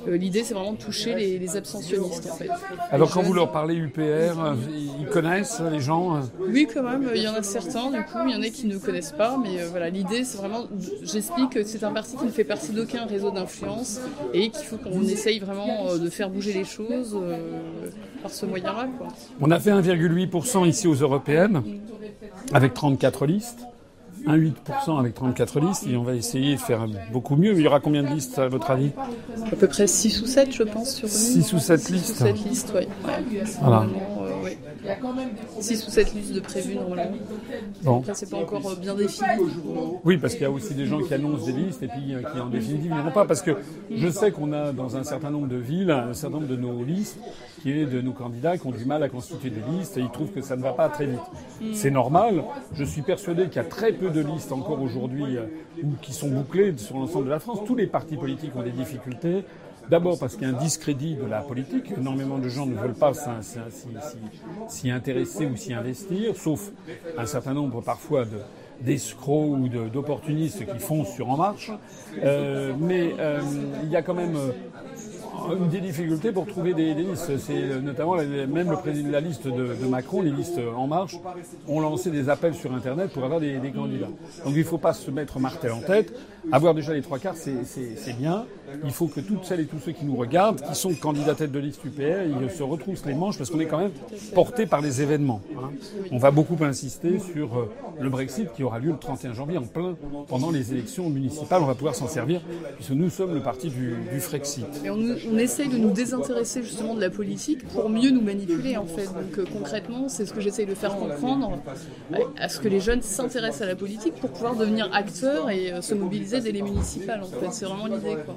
Euh, 0.07 0.17
l'idée 0.17 0.43
c'est 0.43 0.53
vraiment 0.53 0.73
de 0.73 0.77
toucher 0.77 1.15
les, 1.15 1.57
abstentionnistes 1.57 2.29
en 2.31 2.35
fait. 2.35 2.49
Alors 2.91 3.09
quand 3.11 3.21
vous 3.21 3.33
leur 3.33 3.51
parlez 3.51 3.75
UPR, 3.75 4.55
ils 4.99 5.07
connaissent 5.07 5.61
les 5.71 5.79
gens 5.79 6.21
Oui 6.39 6.67
quand 6.71 6.83
même, 6.83 7.09
il 7.15 7.21
y 7.21 7.27
en 7.27 7.33
a 7.33 7.43
certains 7.43 7.89
du 7.89 8.03
coup, 8.03 8.19
il 8.25 8.31
y 8.31 8.35
en 8.35 8.41
a 8.41 8.49
qui 8.49 8.67
ne 8.67 8.77
connaissent 8.77 9.13
pas, 9.13 9.37
mais 9.41 9.61
euh, 9.61 9.67
voilà 9.69 9.89
l'idée 9.89 10.23
c'est 10.23 10.37
vraiment, 10.37 10.65
j'explique 11.03 11.51
que 11.51 11.63
c'est 11.63 11.83
un 11.83 11.91
parti 11.91 12.15
qui 12.17 12.25
ne 12.25 12.31
fait 12.31 12.43
partie 12.43 12.71
d'aucun 12.71 13.05
réseau 13.05 13.31
d'influence 13.31 13.99
et 14.33 14.49
qu'il 14.49 14.65
faut 14.65 14.77
qu'on 14.77 15.03
essaye 15.03 15.39
vraiment 15.39 15.89
euh, 15.89 15.97
de 15.97 16.09
faire 16.09 16.29
bouger 16.29 16.53
les 16.53 16.65
choses 16.65 17.17
par 18.27 18.35
ce 18.35 18.45
moyen-là. 18.45 18.87
On 19.39 19.51
a 19.51 19.59
fait 19.59 19.71
1,8% 19.71 20.67
ici 20.67 20.87
aux 20.87 20.95
européennes 20.95 21.63
avec 22.53 22.73
34 22.73 23.25
listes. 23.25 23.59
1,8% 24.25 24.99
avec 24.99 25.13
34 25.13 25.59
listes 25.61 25.87
et 25.89 25.95
on 25.95 26.03
va 26.03 26.13
essayer 26.13 26.55
de 26.55 26.59
faire 26.59 26.85
beaucoup 27.13 27.37
mieux. 27.37 27.53
Il 27.53 27.61
y 27.61 27.67
aura 27.67 27.79
combien 27.79 28.03
de 28.03 28.09
listes 28.09 28.37
à 28.39 28.49
votre 28.49 28.69
avis? 28.71 28.91
À 29.49 29.55
peu 29.55 29.67
près 29.67 29.87
6 29.87 30.21
ou 30.21 30.25
7 30.25 30.53
je 30.53 30.63
pense 30.63 30.95
sur 30.95 31.07
6 31.07 31.53
ou 31.53 31.59
7 31.59 31.89
listes 31.89 32.05
6 32.05 32.11
ou 32.11 32.25
7 32.25 32.45
listes, 32.45 32.73
oui. 32.75 32.87
Voilà. 33.61 33.85
Euh, 34.87 34.93
ouais. 34.93 35.61
6 35.61 35.87
ou 35.87 35.89
7 35.89 36.13
listes 36.13 36.33
de 36.33 36.39
prévues 36.39 36.75
normalement. 36.75 37.17
Bon. 37.83 38.03
C'est 38.13 38.29
pas 38.29 38.37
encore 38.37 38.71
euh, 38.71 38.75
bien 38.75 38.95
défini. 38.95 39.27
Oui 40.03 40.17
parce 40.17 40.33
qu'il 40.33 40.43
y 40.43 40.45
a 40.45 40.51
aussi 40.51 40.73
des 40.73 40.85
gens 40.85 41.01
qui 41.01 41.13
annoncent 41.13 41.45
des 41.45 41.51
listes 41.51 41.83
et 41.83 41.87
puis 41.87 42.13
euh, 42.13 42.21
qui 42.21 42.39
en 42.39 42.49
définitive 42.49 42.93
n'iront 42.93 43.11
pas 43.11 43.25
parce 43.25 43.41
que 43.41 43.51
je 43.93 44.07
sais 44.09 44.31
qu'on 44.31 44.53
a 44.53 44.71
dans 44.71 44.95
un 44.95 45.03
certain 45.03 45.29
nombre 45.29 45.47
de 45.47 45.57
villes, 45.57 45.91
un 45.91 46.13
certain 46.13 46.37
nombre 46.37 46.47
de 46.47 46.55
nos 46.55 46.83
listes 46.83 47.19
qui 47.61 47.71
est 47.71 47.85
de 47.85 48.01
nos 48.01 48.13
candidats 48.13 48.57
qui 48.57 48.67
ont 48.67 48.71
du 48.71 48.85
mal 48.85 49.03
à 49.03 49.09
constituer 49.09 49.49
des 49.49 49.61
listes 49.71 49.97
et 49.97 50.01
ils 50.01 50.09
trouvent 50.09 50.31
que 50.31 50.41
ça 50.41 50.55
ne 50.55 50.61
va 50.61 50.73
pas 50.73 50.89
très 50.89 51.05
vite. 51.05 51.19
C'est 51.73 51.91
normal. 51.91 52.43
Je 52.73 52.83
suis 52.83 53.01
persuadé 53.01 53.45
qu'il 53.47 53.57
y 53.57 53.59
a 53.59 53.63
très 53.63 53.91
peu 53.91 54.09
de 54.09 54.21
listes 54.21 54.51
encore 54.51 54.81
aujourd'hui 54.81 55.37
euh, 55.37 55.45
qui 56.01 56.13
sont 56.13 56.29
bouclées 56.29 56.73
sur 56.77 56.97
l'ensemble 56.97 57.25
de 57.25 57.31
la 57.31 57.39
France. 57.39 57.59
Tous 57.65 57.75
les 57.75 57.87
partis 57.87 58.15
politiques 58.15 58.55
ont 58.55 58.63
des 58.63 58.71
difficultés. 58.71 59.43
D'abord 59.89 60.19
parce 60.19 60.35
qu'il 60.35 60.47
y 60.47 60.51
a 60.51 60.55
un 60.55 60.59
discrédit 60.59 61.15
de 61.15 61.25
la 61.25 61.41
politique. 61.41 61.93
Énormément 61.97 62.37
de 62.37 62.49
gens 62.49 62.65
ne 62.65 62.75
veulent 62.75 62.93
pas 62.93 63.13
s'y 64.67 64.91
intéresser 64.91 65.45
ou 65.45 65.55
s'y 65.55 65.73
investir, 65.73 66.35
sauf 66.35 66.71
un 67.17 67.25
certain 67.25 67.53
nombre 67.53 67.81
parfois 67.81 68.25
de, 68.25 68.39
d'escrocs 68.81 69.57
ou 69.57 69.69
d'opportunistes 69.69 70.65
qui 70.65 70.79
foncent 70.79 71.13
sur 71.13 71.29
En 71.29 71.37
Marche. 71.37 71.71
Euh, 72.23 72.73
mais 72.79 73.15
euh, 73.19 73.41
il 73.83 73.89
y 73.89 73.95
a 73.95 74.01
quand 74.01 74.13
même 74.13 74.37
une 75.55 75.69
des 75.69 75.79
difficultés 75.79 76.31
pour 76.31 76.47
trouver 76.47 76.73
des, 76.73 76.93
listes. 76.93 77.37
C'est 77.37 77.81
notamment 77.81 78.15
même 78.15 78.69
le 78.69 78.77
président 78.77 79.07
de 79.07 79.13
la 79.13 79.21
liste 79.21 79.47
de, 79.47 79.85
Macron, 79.87 80.21
les 80.21 80.31
listes 80.31 80.59
En 80.75 80.87
Marche, 80.87 81.15
ont 81.67 81.79
lancé 81.79 82.11
des 82.11 82.29
appels 82.29 82.55
sur 82.55 82.73
Internet 82.73 83.11
pour 83.11 83.23
avoir 83.23 83.39
des, 83.39 83.71
candidats. 83.73 84.09
Donc 84.43 84.53
il 84.53 84.59
ne 84.59 84.63
faut 84.63 84.77
pas 84.77 84.93
se 84.93 85.11
mettre 85.11 85.39
martel 85.39 85.71
en 85.71 85.81
tête. 85.81 86.13
Avoir 86.51 86.73
déjà 86.73 86.93
les 86.93 87.01
trois 87.01 87.19
quarts, 87.19 87.35
c'est 87.35 88.17
bien. 88.17 88.45
Il 88.83 88.91
faut 88.91 89.07
que 89.07 89.19
toutes 89.19 89.45
celles 89.45 89.61
et 89.61 89.65
tous 89.65 89.79
ceux 89.79 89.91
qui 89.91 90.05
nous 90.05 90.15
regardent, 90.15 90.61
qui 90.61 90.75
sont 90.75 90.93
candidats 90.93 91.35
tête 91.35 91.51
de 91.51 91.59
liste 91.59 91.83
UPR, 91.85 92.23
ils 92.41 92.51
se 92.51 92.63
retroussent 92.63 93.05
les 93.05 93.13
manches 93.13 93.37
parce 93.37 93.49
qu'on 93.49 93.59
est 93.59 93.65
quand 93.65 93.79
même 93.79 93.91
porté 94.33 94.65
par 94.65 94.81
les 94.81 95.01
événements. 95.01 95.41
Hein. 95.57 95.71
On 96.11 96.17
va 96.17 96.31
beaucoup 96.31 96.57
insister 96.63 97.19
sur 97.19 97.57
euh, 97.57 97.69
le 97.99 98.09
Brexit 98.09 98.51
qui 98.53 98.63
aura 98.63 98.79
lieu 98.79 98.91
le 98.91 98.97
31 98.97 99.33
janvier 99.33 99.57
en 99.57 99.63
plein 99.63 99.95
pendant 100.27 100.51
les 100.51 100.73
élections 100.73 101.09
municipales. 101.09 101.61
On 101.61 101.65
va 101.65 101.75
pouvoir 101.75 101.95
s'en 101.95 102.07
servir 102.07 102.41
puisque 102.75 102.91
nous 102.91 103.09
sommes 103.09 103.33
le 103.33 103.41
parti 103.41 103.69
du, 103.69 103.95
Frexit 104.19 104.65
on 104.89 105.37
essaye 105.37 105.67
de 105.69 105.77
nous 105.77 105.91
désintéresser 105.91 106.63
justement 106.63 106.95
de 106.95 107.01
la 107.01 107.09
politique 107.09 107.65
pour 107.67 107.89
mieux 107.89 108.09
nous 108.09 108.21
manipuler 108.21 108.77
en 108.77 108.85
fait. 108.85 109.05
Donc 109.05 109.37
euh, 109.37 109.45
concrètement, 109.51 110.09
c'est 110.09 110.25
ce 110.25 110.33
que 110.33 110.41
j'essaye 110.41 110.65
de 110.65 110.75
faire 110.75 110.95
comprendre 110.95 111.59
à 112.37 112.49
ce 112.49 112.59
que 112.59 112.67
les 112.67 112.79
jeunes 112.79 113.01
s'intéressent 113.01 113.61
à 113.61 113.67
la 113.67 113.75
politique 113.75 114.15
pour 114.15 114.31
pouvoir 114.31 114.55
devenir 114.55 114.89
acteurs 114.93 115.49
et 115.49 115.71
euh, 115.71 115.81
se 115.81 115.93
mobiliser 115.93 116.36
dès 116.41 116.51
les 116.51 116.61
municipales 116.61 117.21
en 117.21 117.27
fait. 117.27 117.51
C'est 117.51 117.65
vraiment 117.65 117.87
l'idée 117.87 118.17
quoi. 118.25 118.35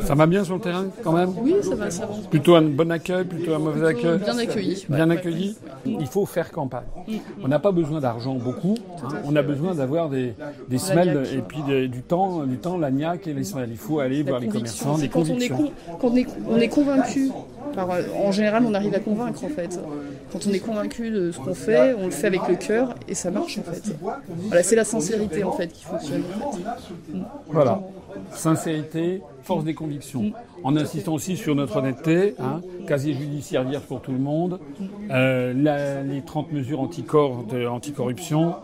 Ça 0.00 0.16
va 0.16 0.26
bien 0.26 0.42
sur 0.42 0.54
le 0.54 0.60
terrain 0.60 0.86
quand 1.04 1.12
même? 1.12 1.30
Oui, 1.40 1.54
ça 1.62 1.76
va, 1.76 1.88
ça 1.88 2.04
va. 2.04 2.14
Plutôt 2.28 2.56
un 2.56 2.62
bon 2.62 2.90
accueil, 2.90 3.24
plutôt 3.24 3.54
un 3.54 3.60
mauvais 3.60 3.86
accueil? 3.90 4.18
Bien 4.18 4.38
accueilli. 4.38 4.86
Bien 4.88 5.10
accueilli. 5.10 5.56
Il 5.86 6.06
faut 6.08 6.26
faire 6.26 6.50
campagne. 6.50 6.82
On 7.40 7.46
n'a 7.46 7.60
pas 7.60 7.70
besoin 7.70 8.00
d'argent 8.00 8.34
beaucoup. 8.34 8.74
Hein. 9.04 9.08
On 9.24 9.36
a 9.36 9.42
besoin 9.42 9.72
d'avoir 9.72 10.08
des, 10.08 10.34
des 10.68 10.78
semelles 10.78 11.24
et 11.32 11.38
puis 11.38 11.62
du 11.88 12.02
temps, 12.02 12.44
du 12.44 12.58
temps, 12.58 12.76
l'agnac 12.76 13.28
et 13.28 13.34
les 13.34 13.44
semelles. 13.44 13.70
Il 13.70 13.76
faut 13.76 14.00
aller 14.00 14.24
voir 14.24 14.40
les 14.40 14.48
commerçants, 14.48 14.98
des 14.98 15.08
convictions. 15.08 15.70
quand 16.00 16.08
on 16.08 16.16
est, 16.16 16.26
on 16.48 16.56
est 16.56 16.68
convaincu 16.68 17.30
en 17.78 18.32
général, 18.32 18.64
on 18.66 18.74
arrive 18.74 18.94
à 18.94 19.00
convaincre 19.00 19.44
en 19.44 19.48
fait. 19.48 19.78
Quand 20.32 20.46
on 20.46 20.52
est 20.52 20.60
convaincu 20.60 21.10
de 21.10 21.32
ce 21.32 21.38
qu'on 21.38 21.54
fait, 21.54 21.94
on 21.94 22.06
le 22.06 22.10
fait 22.10 22.26
avec 22.26 22.46
le 22.48 22.56
cœur 22.56 22.94
et 23.08 23.14
ça 23.14 23.30
marche 23.30 23.58
en 23.58 23.62
fait. 23.62 23.94
Voilà, 24.48 24.62
c'est 24.62 24.76
la 24.76 24.84
sincérité 24.84 25.44
en 25.44 25.52
fait 25.52 25.68
qui 25.68 25.84
fonctionne. 25.84 26.22
Voilà, 27.48 27.80
sincérité, 28.32 29.22
force 29.42 29.64
des 29.64 29.74
convictions. 29.74 30.32
En 30.62 30.76
insistant 30.76 31.14
aussi 31.14 31.36
sur 31.36 31.54
notre 31.54 31.76
honnêteté, 31.76 32.34
hein, 32.40 32.60
casier 32.86 33.12
judiciaire 33.14 33.64
vierge 33.64 33.84
pour 33.84 34.00
tout 34.00 34.12
le 34.12 34.18
monde, 34.18 34.58
euh, 35.10 36.02
les 36.04 36.22
30 36.22 36.52
mesures 36.52 36.80
anticorruption, 36.80 38.54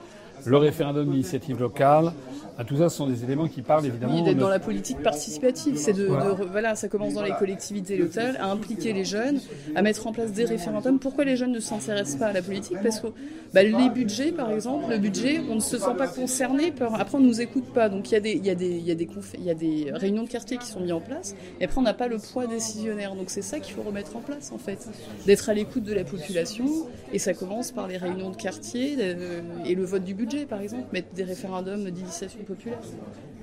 le 0.46 0.56
référendum 0.56 1.10
d'initiative 1.10 1.60
locale, 1.60 2.12
ah, 2.58 2.64
tout 2.64 2.76
ça, 2.76 2.88
ce 2.88 2.96
sont 2.96 3.06
des 3.06 3.24
éléments 3.24 3.48
qui 3.48 3.62
parlent 3.62 3.86
évidemment. 3.86 4.22
d'être 4.22 4.36
dans 4.36 4.48
la 4.48 4.58
politique 4.58 5.02
participative, 5.02 5.76
c'est 5.76 5.92
de, 5.92 6.06
voilà. 6.50 6.74
ça 6.74 6.88
commence 6.88 7.14
dans 7.14 7.22
les 7.22 7.32
collectivités 7.32 7.96
locales, 7.96 8.36
à 8.40 8.50
impliquer 8.50 8.92
les 8.92 9.04
jeunes, 9.04 9.40
à 9.74 9.82
mettre 9.82 10.06
en 10.06 10.12
place 10.12 10.32
des 10.32 10.44
référendums. 10.44 10.98
Pourquoi 10.98 11.24
les 11.24 11.36
jeunes 11.36 11.52
ne 11.52 11.60
s'intéressent 11.60 12.18
pas 12.18 12.26
à 12.26 12.32
la 12.32 12.42
politique? 12.42 12.76
Parce 12.82 13.00
que 13.00 13.08
bah, 13.52 13.62
les 13.62 13.90
budgets, 13.90 14.32
par 14.32 14.52
exemple, 14.52 14.90
le 14.90 14.98
budget, 14.98 15.40
on 15.50 15.56
ne 15.56 15.60
se 15.60 15.78
sent 15.78 15.94
pas 15.96 16.06
concerné. 16.06 16.72
après, 16.94 17.18
on 17.18 17.20
nous 17.20 17.40
écoute 17.40 17.72
pas. 17.72 17.88
Donc 17.88 18.10
il 18.10 18.14
y 18.14 18.16
a 18.16 18.20
des, 18.20 18.32
il 18.32 18.44
y 18.44 18.50
a 18.50 18.54
des, 18.54 18.68
il 18.68 18.86
y 18.86 18.90
a 18.90 18.94
des, 18.94 19.08
il 19.38 19.44
y 19.44 19.50
a 19.50 19.54
des 19.54 19.90
réunions 19.92 20.22
de 20.22 20.28
quartier 20.28 20.56
qui 20.58 20.66
sont 20.66 20.80
mises 20.80 20.92
en 20.92 21.00
place, 21.00 21.34
et 21.60 21.64
après 21.64 21.78
on 21.78 21.82
n'a 21.82 21.94
pas 21.94 22.08
le 22.08 22.18
poids 22.18 22.46
décisionnaire. 22.46 23.14
Donc 23.14 23.30
c'est 23.30 23.42
ça 23.42 23.60
qu'il 23.60 23.74
faut 23.74 23.82
remettre 23.82 24.16
en 24.16 24.20
place 24.20 24.52
en 24.52 24.58
fait, 24.58 24.88
d'être 25.26 25.48
à 25.48 25.54
l'écoute 25.54 25.82
de 25.82 25.94
la 25.94 26.04
population, 26.04 26.66
et 27.12 27.18
ça 27.18 27.34
commence 27.34 27.72
par 27.72 27.88
les 27.88 27.96
réunions 27.96 28.30
de 28.30 28.36
quartier 28.36 28.96
euh, 28.98 29.40
et 29.64 29.74
le 29.74 29.84
vote 29.84 30.04
du 30.04 30.14
budget, 30.14 30.46
par 30.46 30.60
exemple, 30.60 30.86
mettre 30.92 31.12
des 31.14 31.24
référendums 31.24 31.90
d'initiation 31.90 32.39
Populaire. 32.44 32.78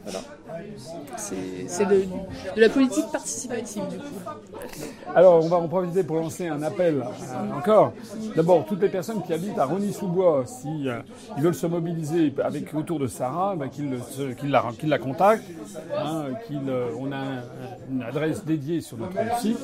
Voilà. 0.03 0.19
C'est 1.17 1.85
de, 1.85 2.05
de, 2.55 2.61
la 2.61 2.69
politique 2.69 3.11
participative, 3.11 3.83
du 3.89 3.97
coup. 3.97 4.05
Alors, 5.13 5.43
on 5.43 5.49
va 5.49 5.57
en 5.57 5.67
profiter 5.67 6.03
pour 6.03 6.15
lancer 6.15 6.47
un 6.47 6.63
appel 6.63 7.01
euh, 7.01 7.57
encore. 7.57 7.91
D'abord, 8.35 8.65
toutes 8.65 8.81
les 8.81 8.89
personnes 8.89 9.21
qui 9.23 9.33
habitent 9.33 9.57
à 9.57 9.65
Rony-sous-Bois, 9.65 10.45
si 10.45 10.87
euh, 10.87 10.99
ils 11.35 11.43
veulent 11.43 11.53
se 11.53 11.67
mobiliser 11.67 12.33
avec 12.41 12.73
autour 12.73 12.99
de 12.99 13.07
Sarah, 13.07 13.55
ben, 13.55 13.69
qu'ils 13.69 13.99
la, 14.49 14.63
la, 14.83 14.97
contactent. 14.97 15.43
Hein, 15.97 16.27
euh, 16.51 16.89
on 16.97 17.11
a 17.11 17.41
une 17.91 18.03
adresse 18.03 18.45
dédiée 18.45 18.79
sur 18.79 18.97
notre 18.97 19.39
site, 19.39 19.59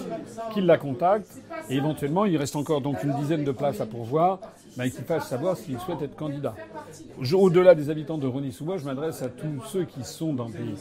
qu'ils 0.54 0.66
la 0.66 0.78
contactent. 0.78 1.32
Et 1.70 1.78
éventuellement, 1.78 2.25
il 2.25 2.36
reste 2.36 2.58
encore 2.58 2.82
donc 2.82 3.02
une 3.04 3.13
dizaine 3.13 3.46
de 3.46 3.52
places 3.52 3.80
à 3.80 3.86
pourvoir 3.86 4.40
bah, 4.77 4.89
qu'il 4.89 5.03
fasse 5.03 5.27
savoir 5.27 5.58
s'il 5.58 5.80
souhaite 5.80 6.01
être 6.01 6.15
candidat. 6.15 6.56
Au-delà 7.34 7.75
des 7.75 7.89
habitants 7.89 8.18
de 8.18 8.27
Rony-sous-Bois, 8.27 8.77
je 8.77 8.86
m'adresse 8.86 9.22
à 9.22 9.30
tous 9.30 9.62
ceux 9.68 9.86
qui 9.86 10.03
sont 10.03 10.34
dans 10.34 10.50
des 10.50 10.75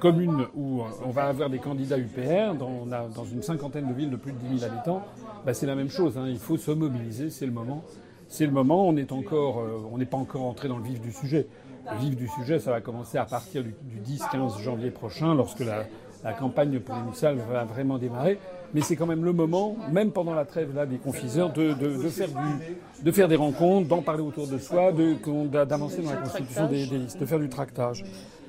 communes 0.00 0.46
où 0.54 0.82
on 1.04 1.10
va 1.10 1.24
avoir 1.24 1.50
des 1.50 1.58
candidats 1.58 1.98
UPR, 1.98 2.54
dans, 2.58 2.86
dans 2.86 3.24
une 3.24 3.42
cinquantaine 3.42 3.88
de 3.88 3.94
villes 3.94 4.10
de 4.10 4.16
plus 4.16 4.32
de 4.32 4.38
10 4.38 4.60
000 4.60 4.72
habitants. 4.72 5.02
Bah, 5.44 5.54
c'est 5.54 5.66
la 5.66 5.74
même 5.74 5.90
chose, 5.90 6.16
hein. 6.16 6.26
il 6.28 6.38
faut 6.38 6.56
se 6.56 6.70
mobiliser, 6.70 7.30
c'est 7.30 7.46
le 7.46 7.52
moment. 7.52 7.84
C'est 8.28 8.46
le 8.46 8.52
moment, 8.52 8.88
on 8.88 8.94
n'est 8.94 9.12
encore, 9.12 9.60
euh, 9.60 9.88
on 9.92 9.98
n'est 9.98 10.06
pas 10.06 10.16
encore 10.16 10.42
entré 10.42 10.68
dans 10.68 10.78
le 10.78 10.84
vif 10.84 11.00
du 11.00 11.12
sujet. 11.12 11.46
Le 11.92 11.98
vif 11.98 12.16
du 12.16 12.28
sujet, 12.28 12.58
ça 12.58 12.70
va 12.70 12.80
commencer 12.80 13.18
à 13.18 13.26
partir 13.26 13.62
du, 13.62 13.74
10-15 14.06 14.60
janvier 14.62 14.90
prochain, 14.90 15.34
lorsque 15.34 15.60
la, 15.60 15.84
la 16.24 16.32
campagne 16.32 16.80
municipales 16.88 17.38
va 17.50 17.64
vraiment 17.64 17.98
démarrer 17.98 18.38
mais 18.74 18.80
c'est 18.80 18.96
quand 18.96 19.06
même 19.06 19.24
le 19.24 19.32
moment, 19.32 19.76
même 19.92 20.10
pendant 20.10 20.34
la 20.34 20.44
trêve 20.44 20.74
là, 20.74 20.84
des 20.84 20.96
confiseurs, 20.96 21.52
de, 21.52 21.74
de, 21.74 22.02
de 22.02 22.08
faire 22.08 22.28
du, 22.28 23.04
de 23.04 23.12
faire 23.12 23.28
des 23.28 23.36
rencontres, 23.36 23.86
d'en 23.86 24.02
parler 24.02 24.22
autour 24.22 24.48
de 24.48 24.58
soi, 24.58 24.90
d'avancer 24.92 26.02
dans 26.02 26.10
la 26.10 26.16
constitution 26.16 26.66
des, 26.66 26.86
des, 26.86 26.98
listes, 26.98 27.20
de 27.20 27.24
faire 27.24 27.38
du 27.38 27.48
tractage. 27.48 28.04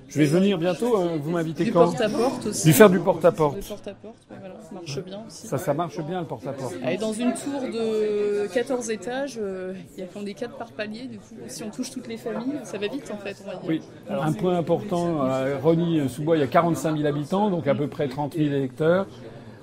Je 0.08 0.20
vais 0.20 0.26
venir 0.26 0.58
bientôt, 0.58 0.98
hein, 0.98 1.20
vous 1.22 1.32
m'invitez 1.32 1.70
quand 1.72 1.90
Du 1.90 1.98
porte-à-porte 1.98 2.46
aussi. 2.48 2.68
Du 2.68 2.74
faire 2.74 2.90
du 2.90 3.00
porte-à-porte. 3.00 3.58
-porte. 3.58 3.68
porte-à-porte, 3.68 4.16
voilà, 4.30 4.56
ça 4.62 4.76
marche 4.76 5.04
bien 5.04 5.24
aussi. 5.28 5.48
Ça, 5.48 5.58
ça 5.58 5.74
marche 5.74 6.00
bien 6.02 6.20
le 6.22 6.28
porte-à-porte. 6.28 6.76
Et 6.90 6.98
dans 6.98 7.14
une 7.14 7.34
tour 7.34 7.62
de 7.62 8.48
14 8.54 8.90
étages, 8.92 9.40
euh, 9.42 9.74
il 9.98 10.02
y 10.02 10.04
a 10.04 10.08
quand 10.14 10.22
des 10.22 10.34
4 10.34 10.58
par 10.58 10.72
palier, 10.72 11.08
du 11.08 11.18
coup, 11.18 11.36
si 11.48 11.64
on 11.64 11.70
touche 11.70 11.92
toutes 11.92 12.08
les 12.08 12.18
familles, 12.18 12.60
ça 12.64 12.78
va 12.78 12.88
vite 12.88 13.12
en 13.12 13.18
fait, 13.18 13.38
on 13.44 13.48
va 13.48 13.56
dire. 13.56 13.64
Oui, 13.68 13.82
un 14.10 14.34
point 14.34 14.58
important, 14.58 15.22
à 15.22 15.58
Rony-sous-Bois, 15.62 16.38
il 16.38 16.42
y 16.42 16.44
a 16.44 16.48
45 16.48 16.98
000 16.98 17.08
habitants, 17.08 17.50
donc 17.50 17.68
à 17.68 17.76
peu 17.76 17.88
près 17.88 18.08
30 18.08 18.36
000 18.36 18.48
électeurs. 18.48 19.08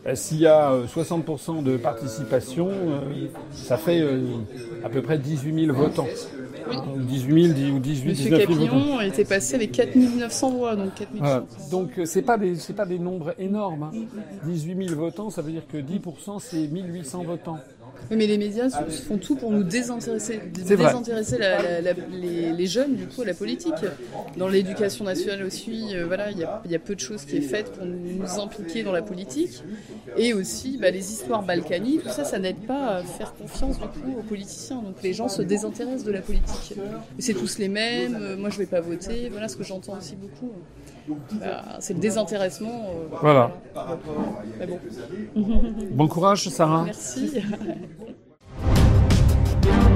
Euh, 0.05 0.17
s'il 0.17 0.39
y 0.39 0.47
a 0.47 0.73
60% 0.87 1.59
euh, 1.59 1.63
de 1.63 1.77
participation, 1.77 2.69
euh, 2.71 3.29
ça 3.53 3.77
fait 3.77 4.05
à 4.85 4.89
peu 4.89 5.01
près 5.01 5.19
18 5.19 5.67
000 5.67 5.77
votants. 5.77 6.09
Oui. 6.69 6.77
18 7.07 7.65
000 7.65 7.77
ou 7.77 7.79
18 7.81 8.09
Monsieur 8.09 8.25
19 8.31 8.49
000 8.49 8.69
Capillon 8.69 9.01
était 9.01 9.25
passé 9.25 9.57
avec 9.57 9.73
4 9.73 9.97
900 9.97 10.51
voix, 10.51 10.77
donc 10.77 10.95
4 10.95 11.09
voilà. 11.15 11.45
Donc 11.71 12.01
c'est 12.05 12.23
pas 12.23 12.39
des 12.39 12.55
c'est 12.55 12.73
pas 12.73 12.87
des 12.87 12.99
nombres 12.99 13.35
énormes. 13.39 13.83
Hein. 13.85 13.93
18 14.47 14.89
000 14.89 15.01
votants, 15.01 15.31
ça 15.31 15.43
veut 15.43 15.51
dire 15.51 15.67
que 15.71 15.79
10% 15.79 16.39
c'est 16.41 16.69
1800 16.69 17.25
votants. 17.25 17.59
Oui, 18.11 18.17
mais 18.17 18.27
les 18.27 18.39
médias 18.39 18.69
font 19.07 19.19
tout 19.19 19.37
pour 19.37 19.51
nous 19.51 19.63
désintéresser, 19.63 20.41
désintéresser 20.53 21.39
la, 21.39 21.81
la, 21.81 21.93
les, 21.93 22.53
les, 22.53 22.67
jeunes 22.67 22.95
du 22.95 23.07
coup 23.07 23.23
à 23.23 23.25
la 23.25 23.35
politique. 23.35 23.73
Dans 24.37 24.49
l'éducation 24.49 25.05
nationale 25.05 25.43
aussi, 25.45 25.95
euh, 25.95 26.07
voilà, 26.07 26.31
il 26.31 26.39
y, 26.39 26.73
y, 26.73 26.75
a 26.75 26.79
peu 26.79 26.95
de 26.95 27.01
choses 27.01 27.25
qui 27.25 27.37
est 27.37 27.41
faites 27.41 27.73
pour 27.73 27.87
nous 27.87 28.41
impliquer 28.41 28.83
dans 28.83 28.93
la 28.93 29.03
politique. 29.03 29.63
Et 30.17 30.35
aussi, 30.35 30.79
bah, 30.79 30.91
les 30.91 31.13
histoires 31.13 31.43
balkaniques, 31.43 32.03
tout 32.03 32.09
ça, 32.11 32.25
ça 32.25 32.39
n'aide 32.39 32.67
pas 32.67 32.97
à 32.97 33.03
faire 33.03 33.35
confiance 33.35 33.79
du 33.79 33.87
coup 33.87 34.19
aux 34.19 34.23
politiciens. 34.23 34.83
Donc 34.83 35.03
les 35.03 35.13
gens 35.13 35.29
se 35.29 35.43
désintéressent 35.43 36.05
de 36.05 36.13
la 36.13 36.21
politique. 36.21 36.75
C'est 37.19 37.35
tous 37.35 37.59
les 37.59 37.69
mêmes. 37.69 38.19
Euh, 38.21 38.37
moi, 38.37 38.51
je 38.51 38.59
vais 38.59 38.67
pas 38.67 38.81
voter. 38.81 39.29
Voilà 39.31 39.49
ce 39.49 39.57
que 39.57 39.65
j'entends 39.65 39.97
aussi 39.97 40.17
beaucoup. 40.17 40.53
Bah, 41.33 41.63
c'est 41.81 41.95
le 41.95 42.01
désintéressement. 42.01 42.91
Euh, 42.91 43.17
voilà. 43.21 43.51
Bon. 45.35 45.61
bon 45.91 46.09
courage, 46.09 46.49
Sarah. 46.49 46.85
Merci. 46.85 47.33
Thank 47.99 48.17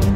you. 0.04 0.15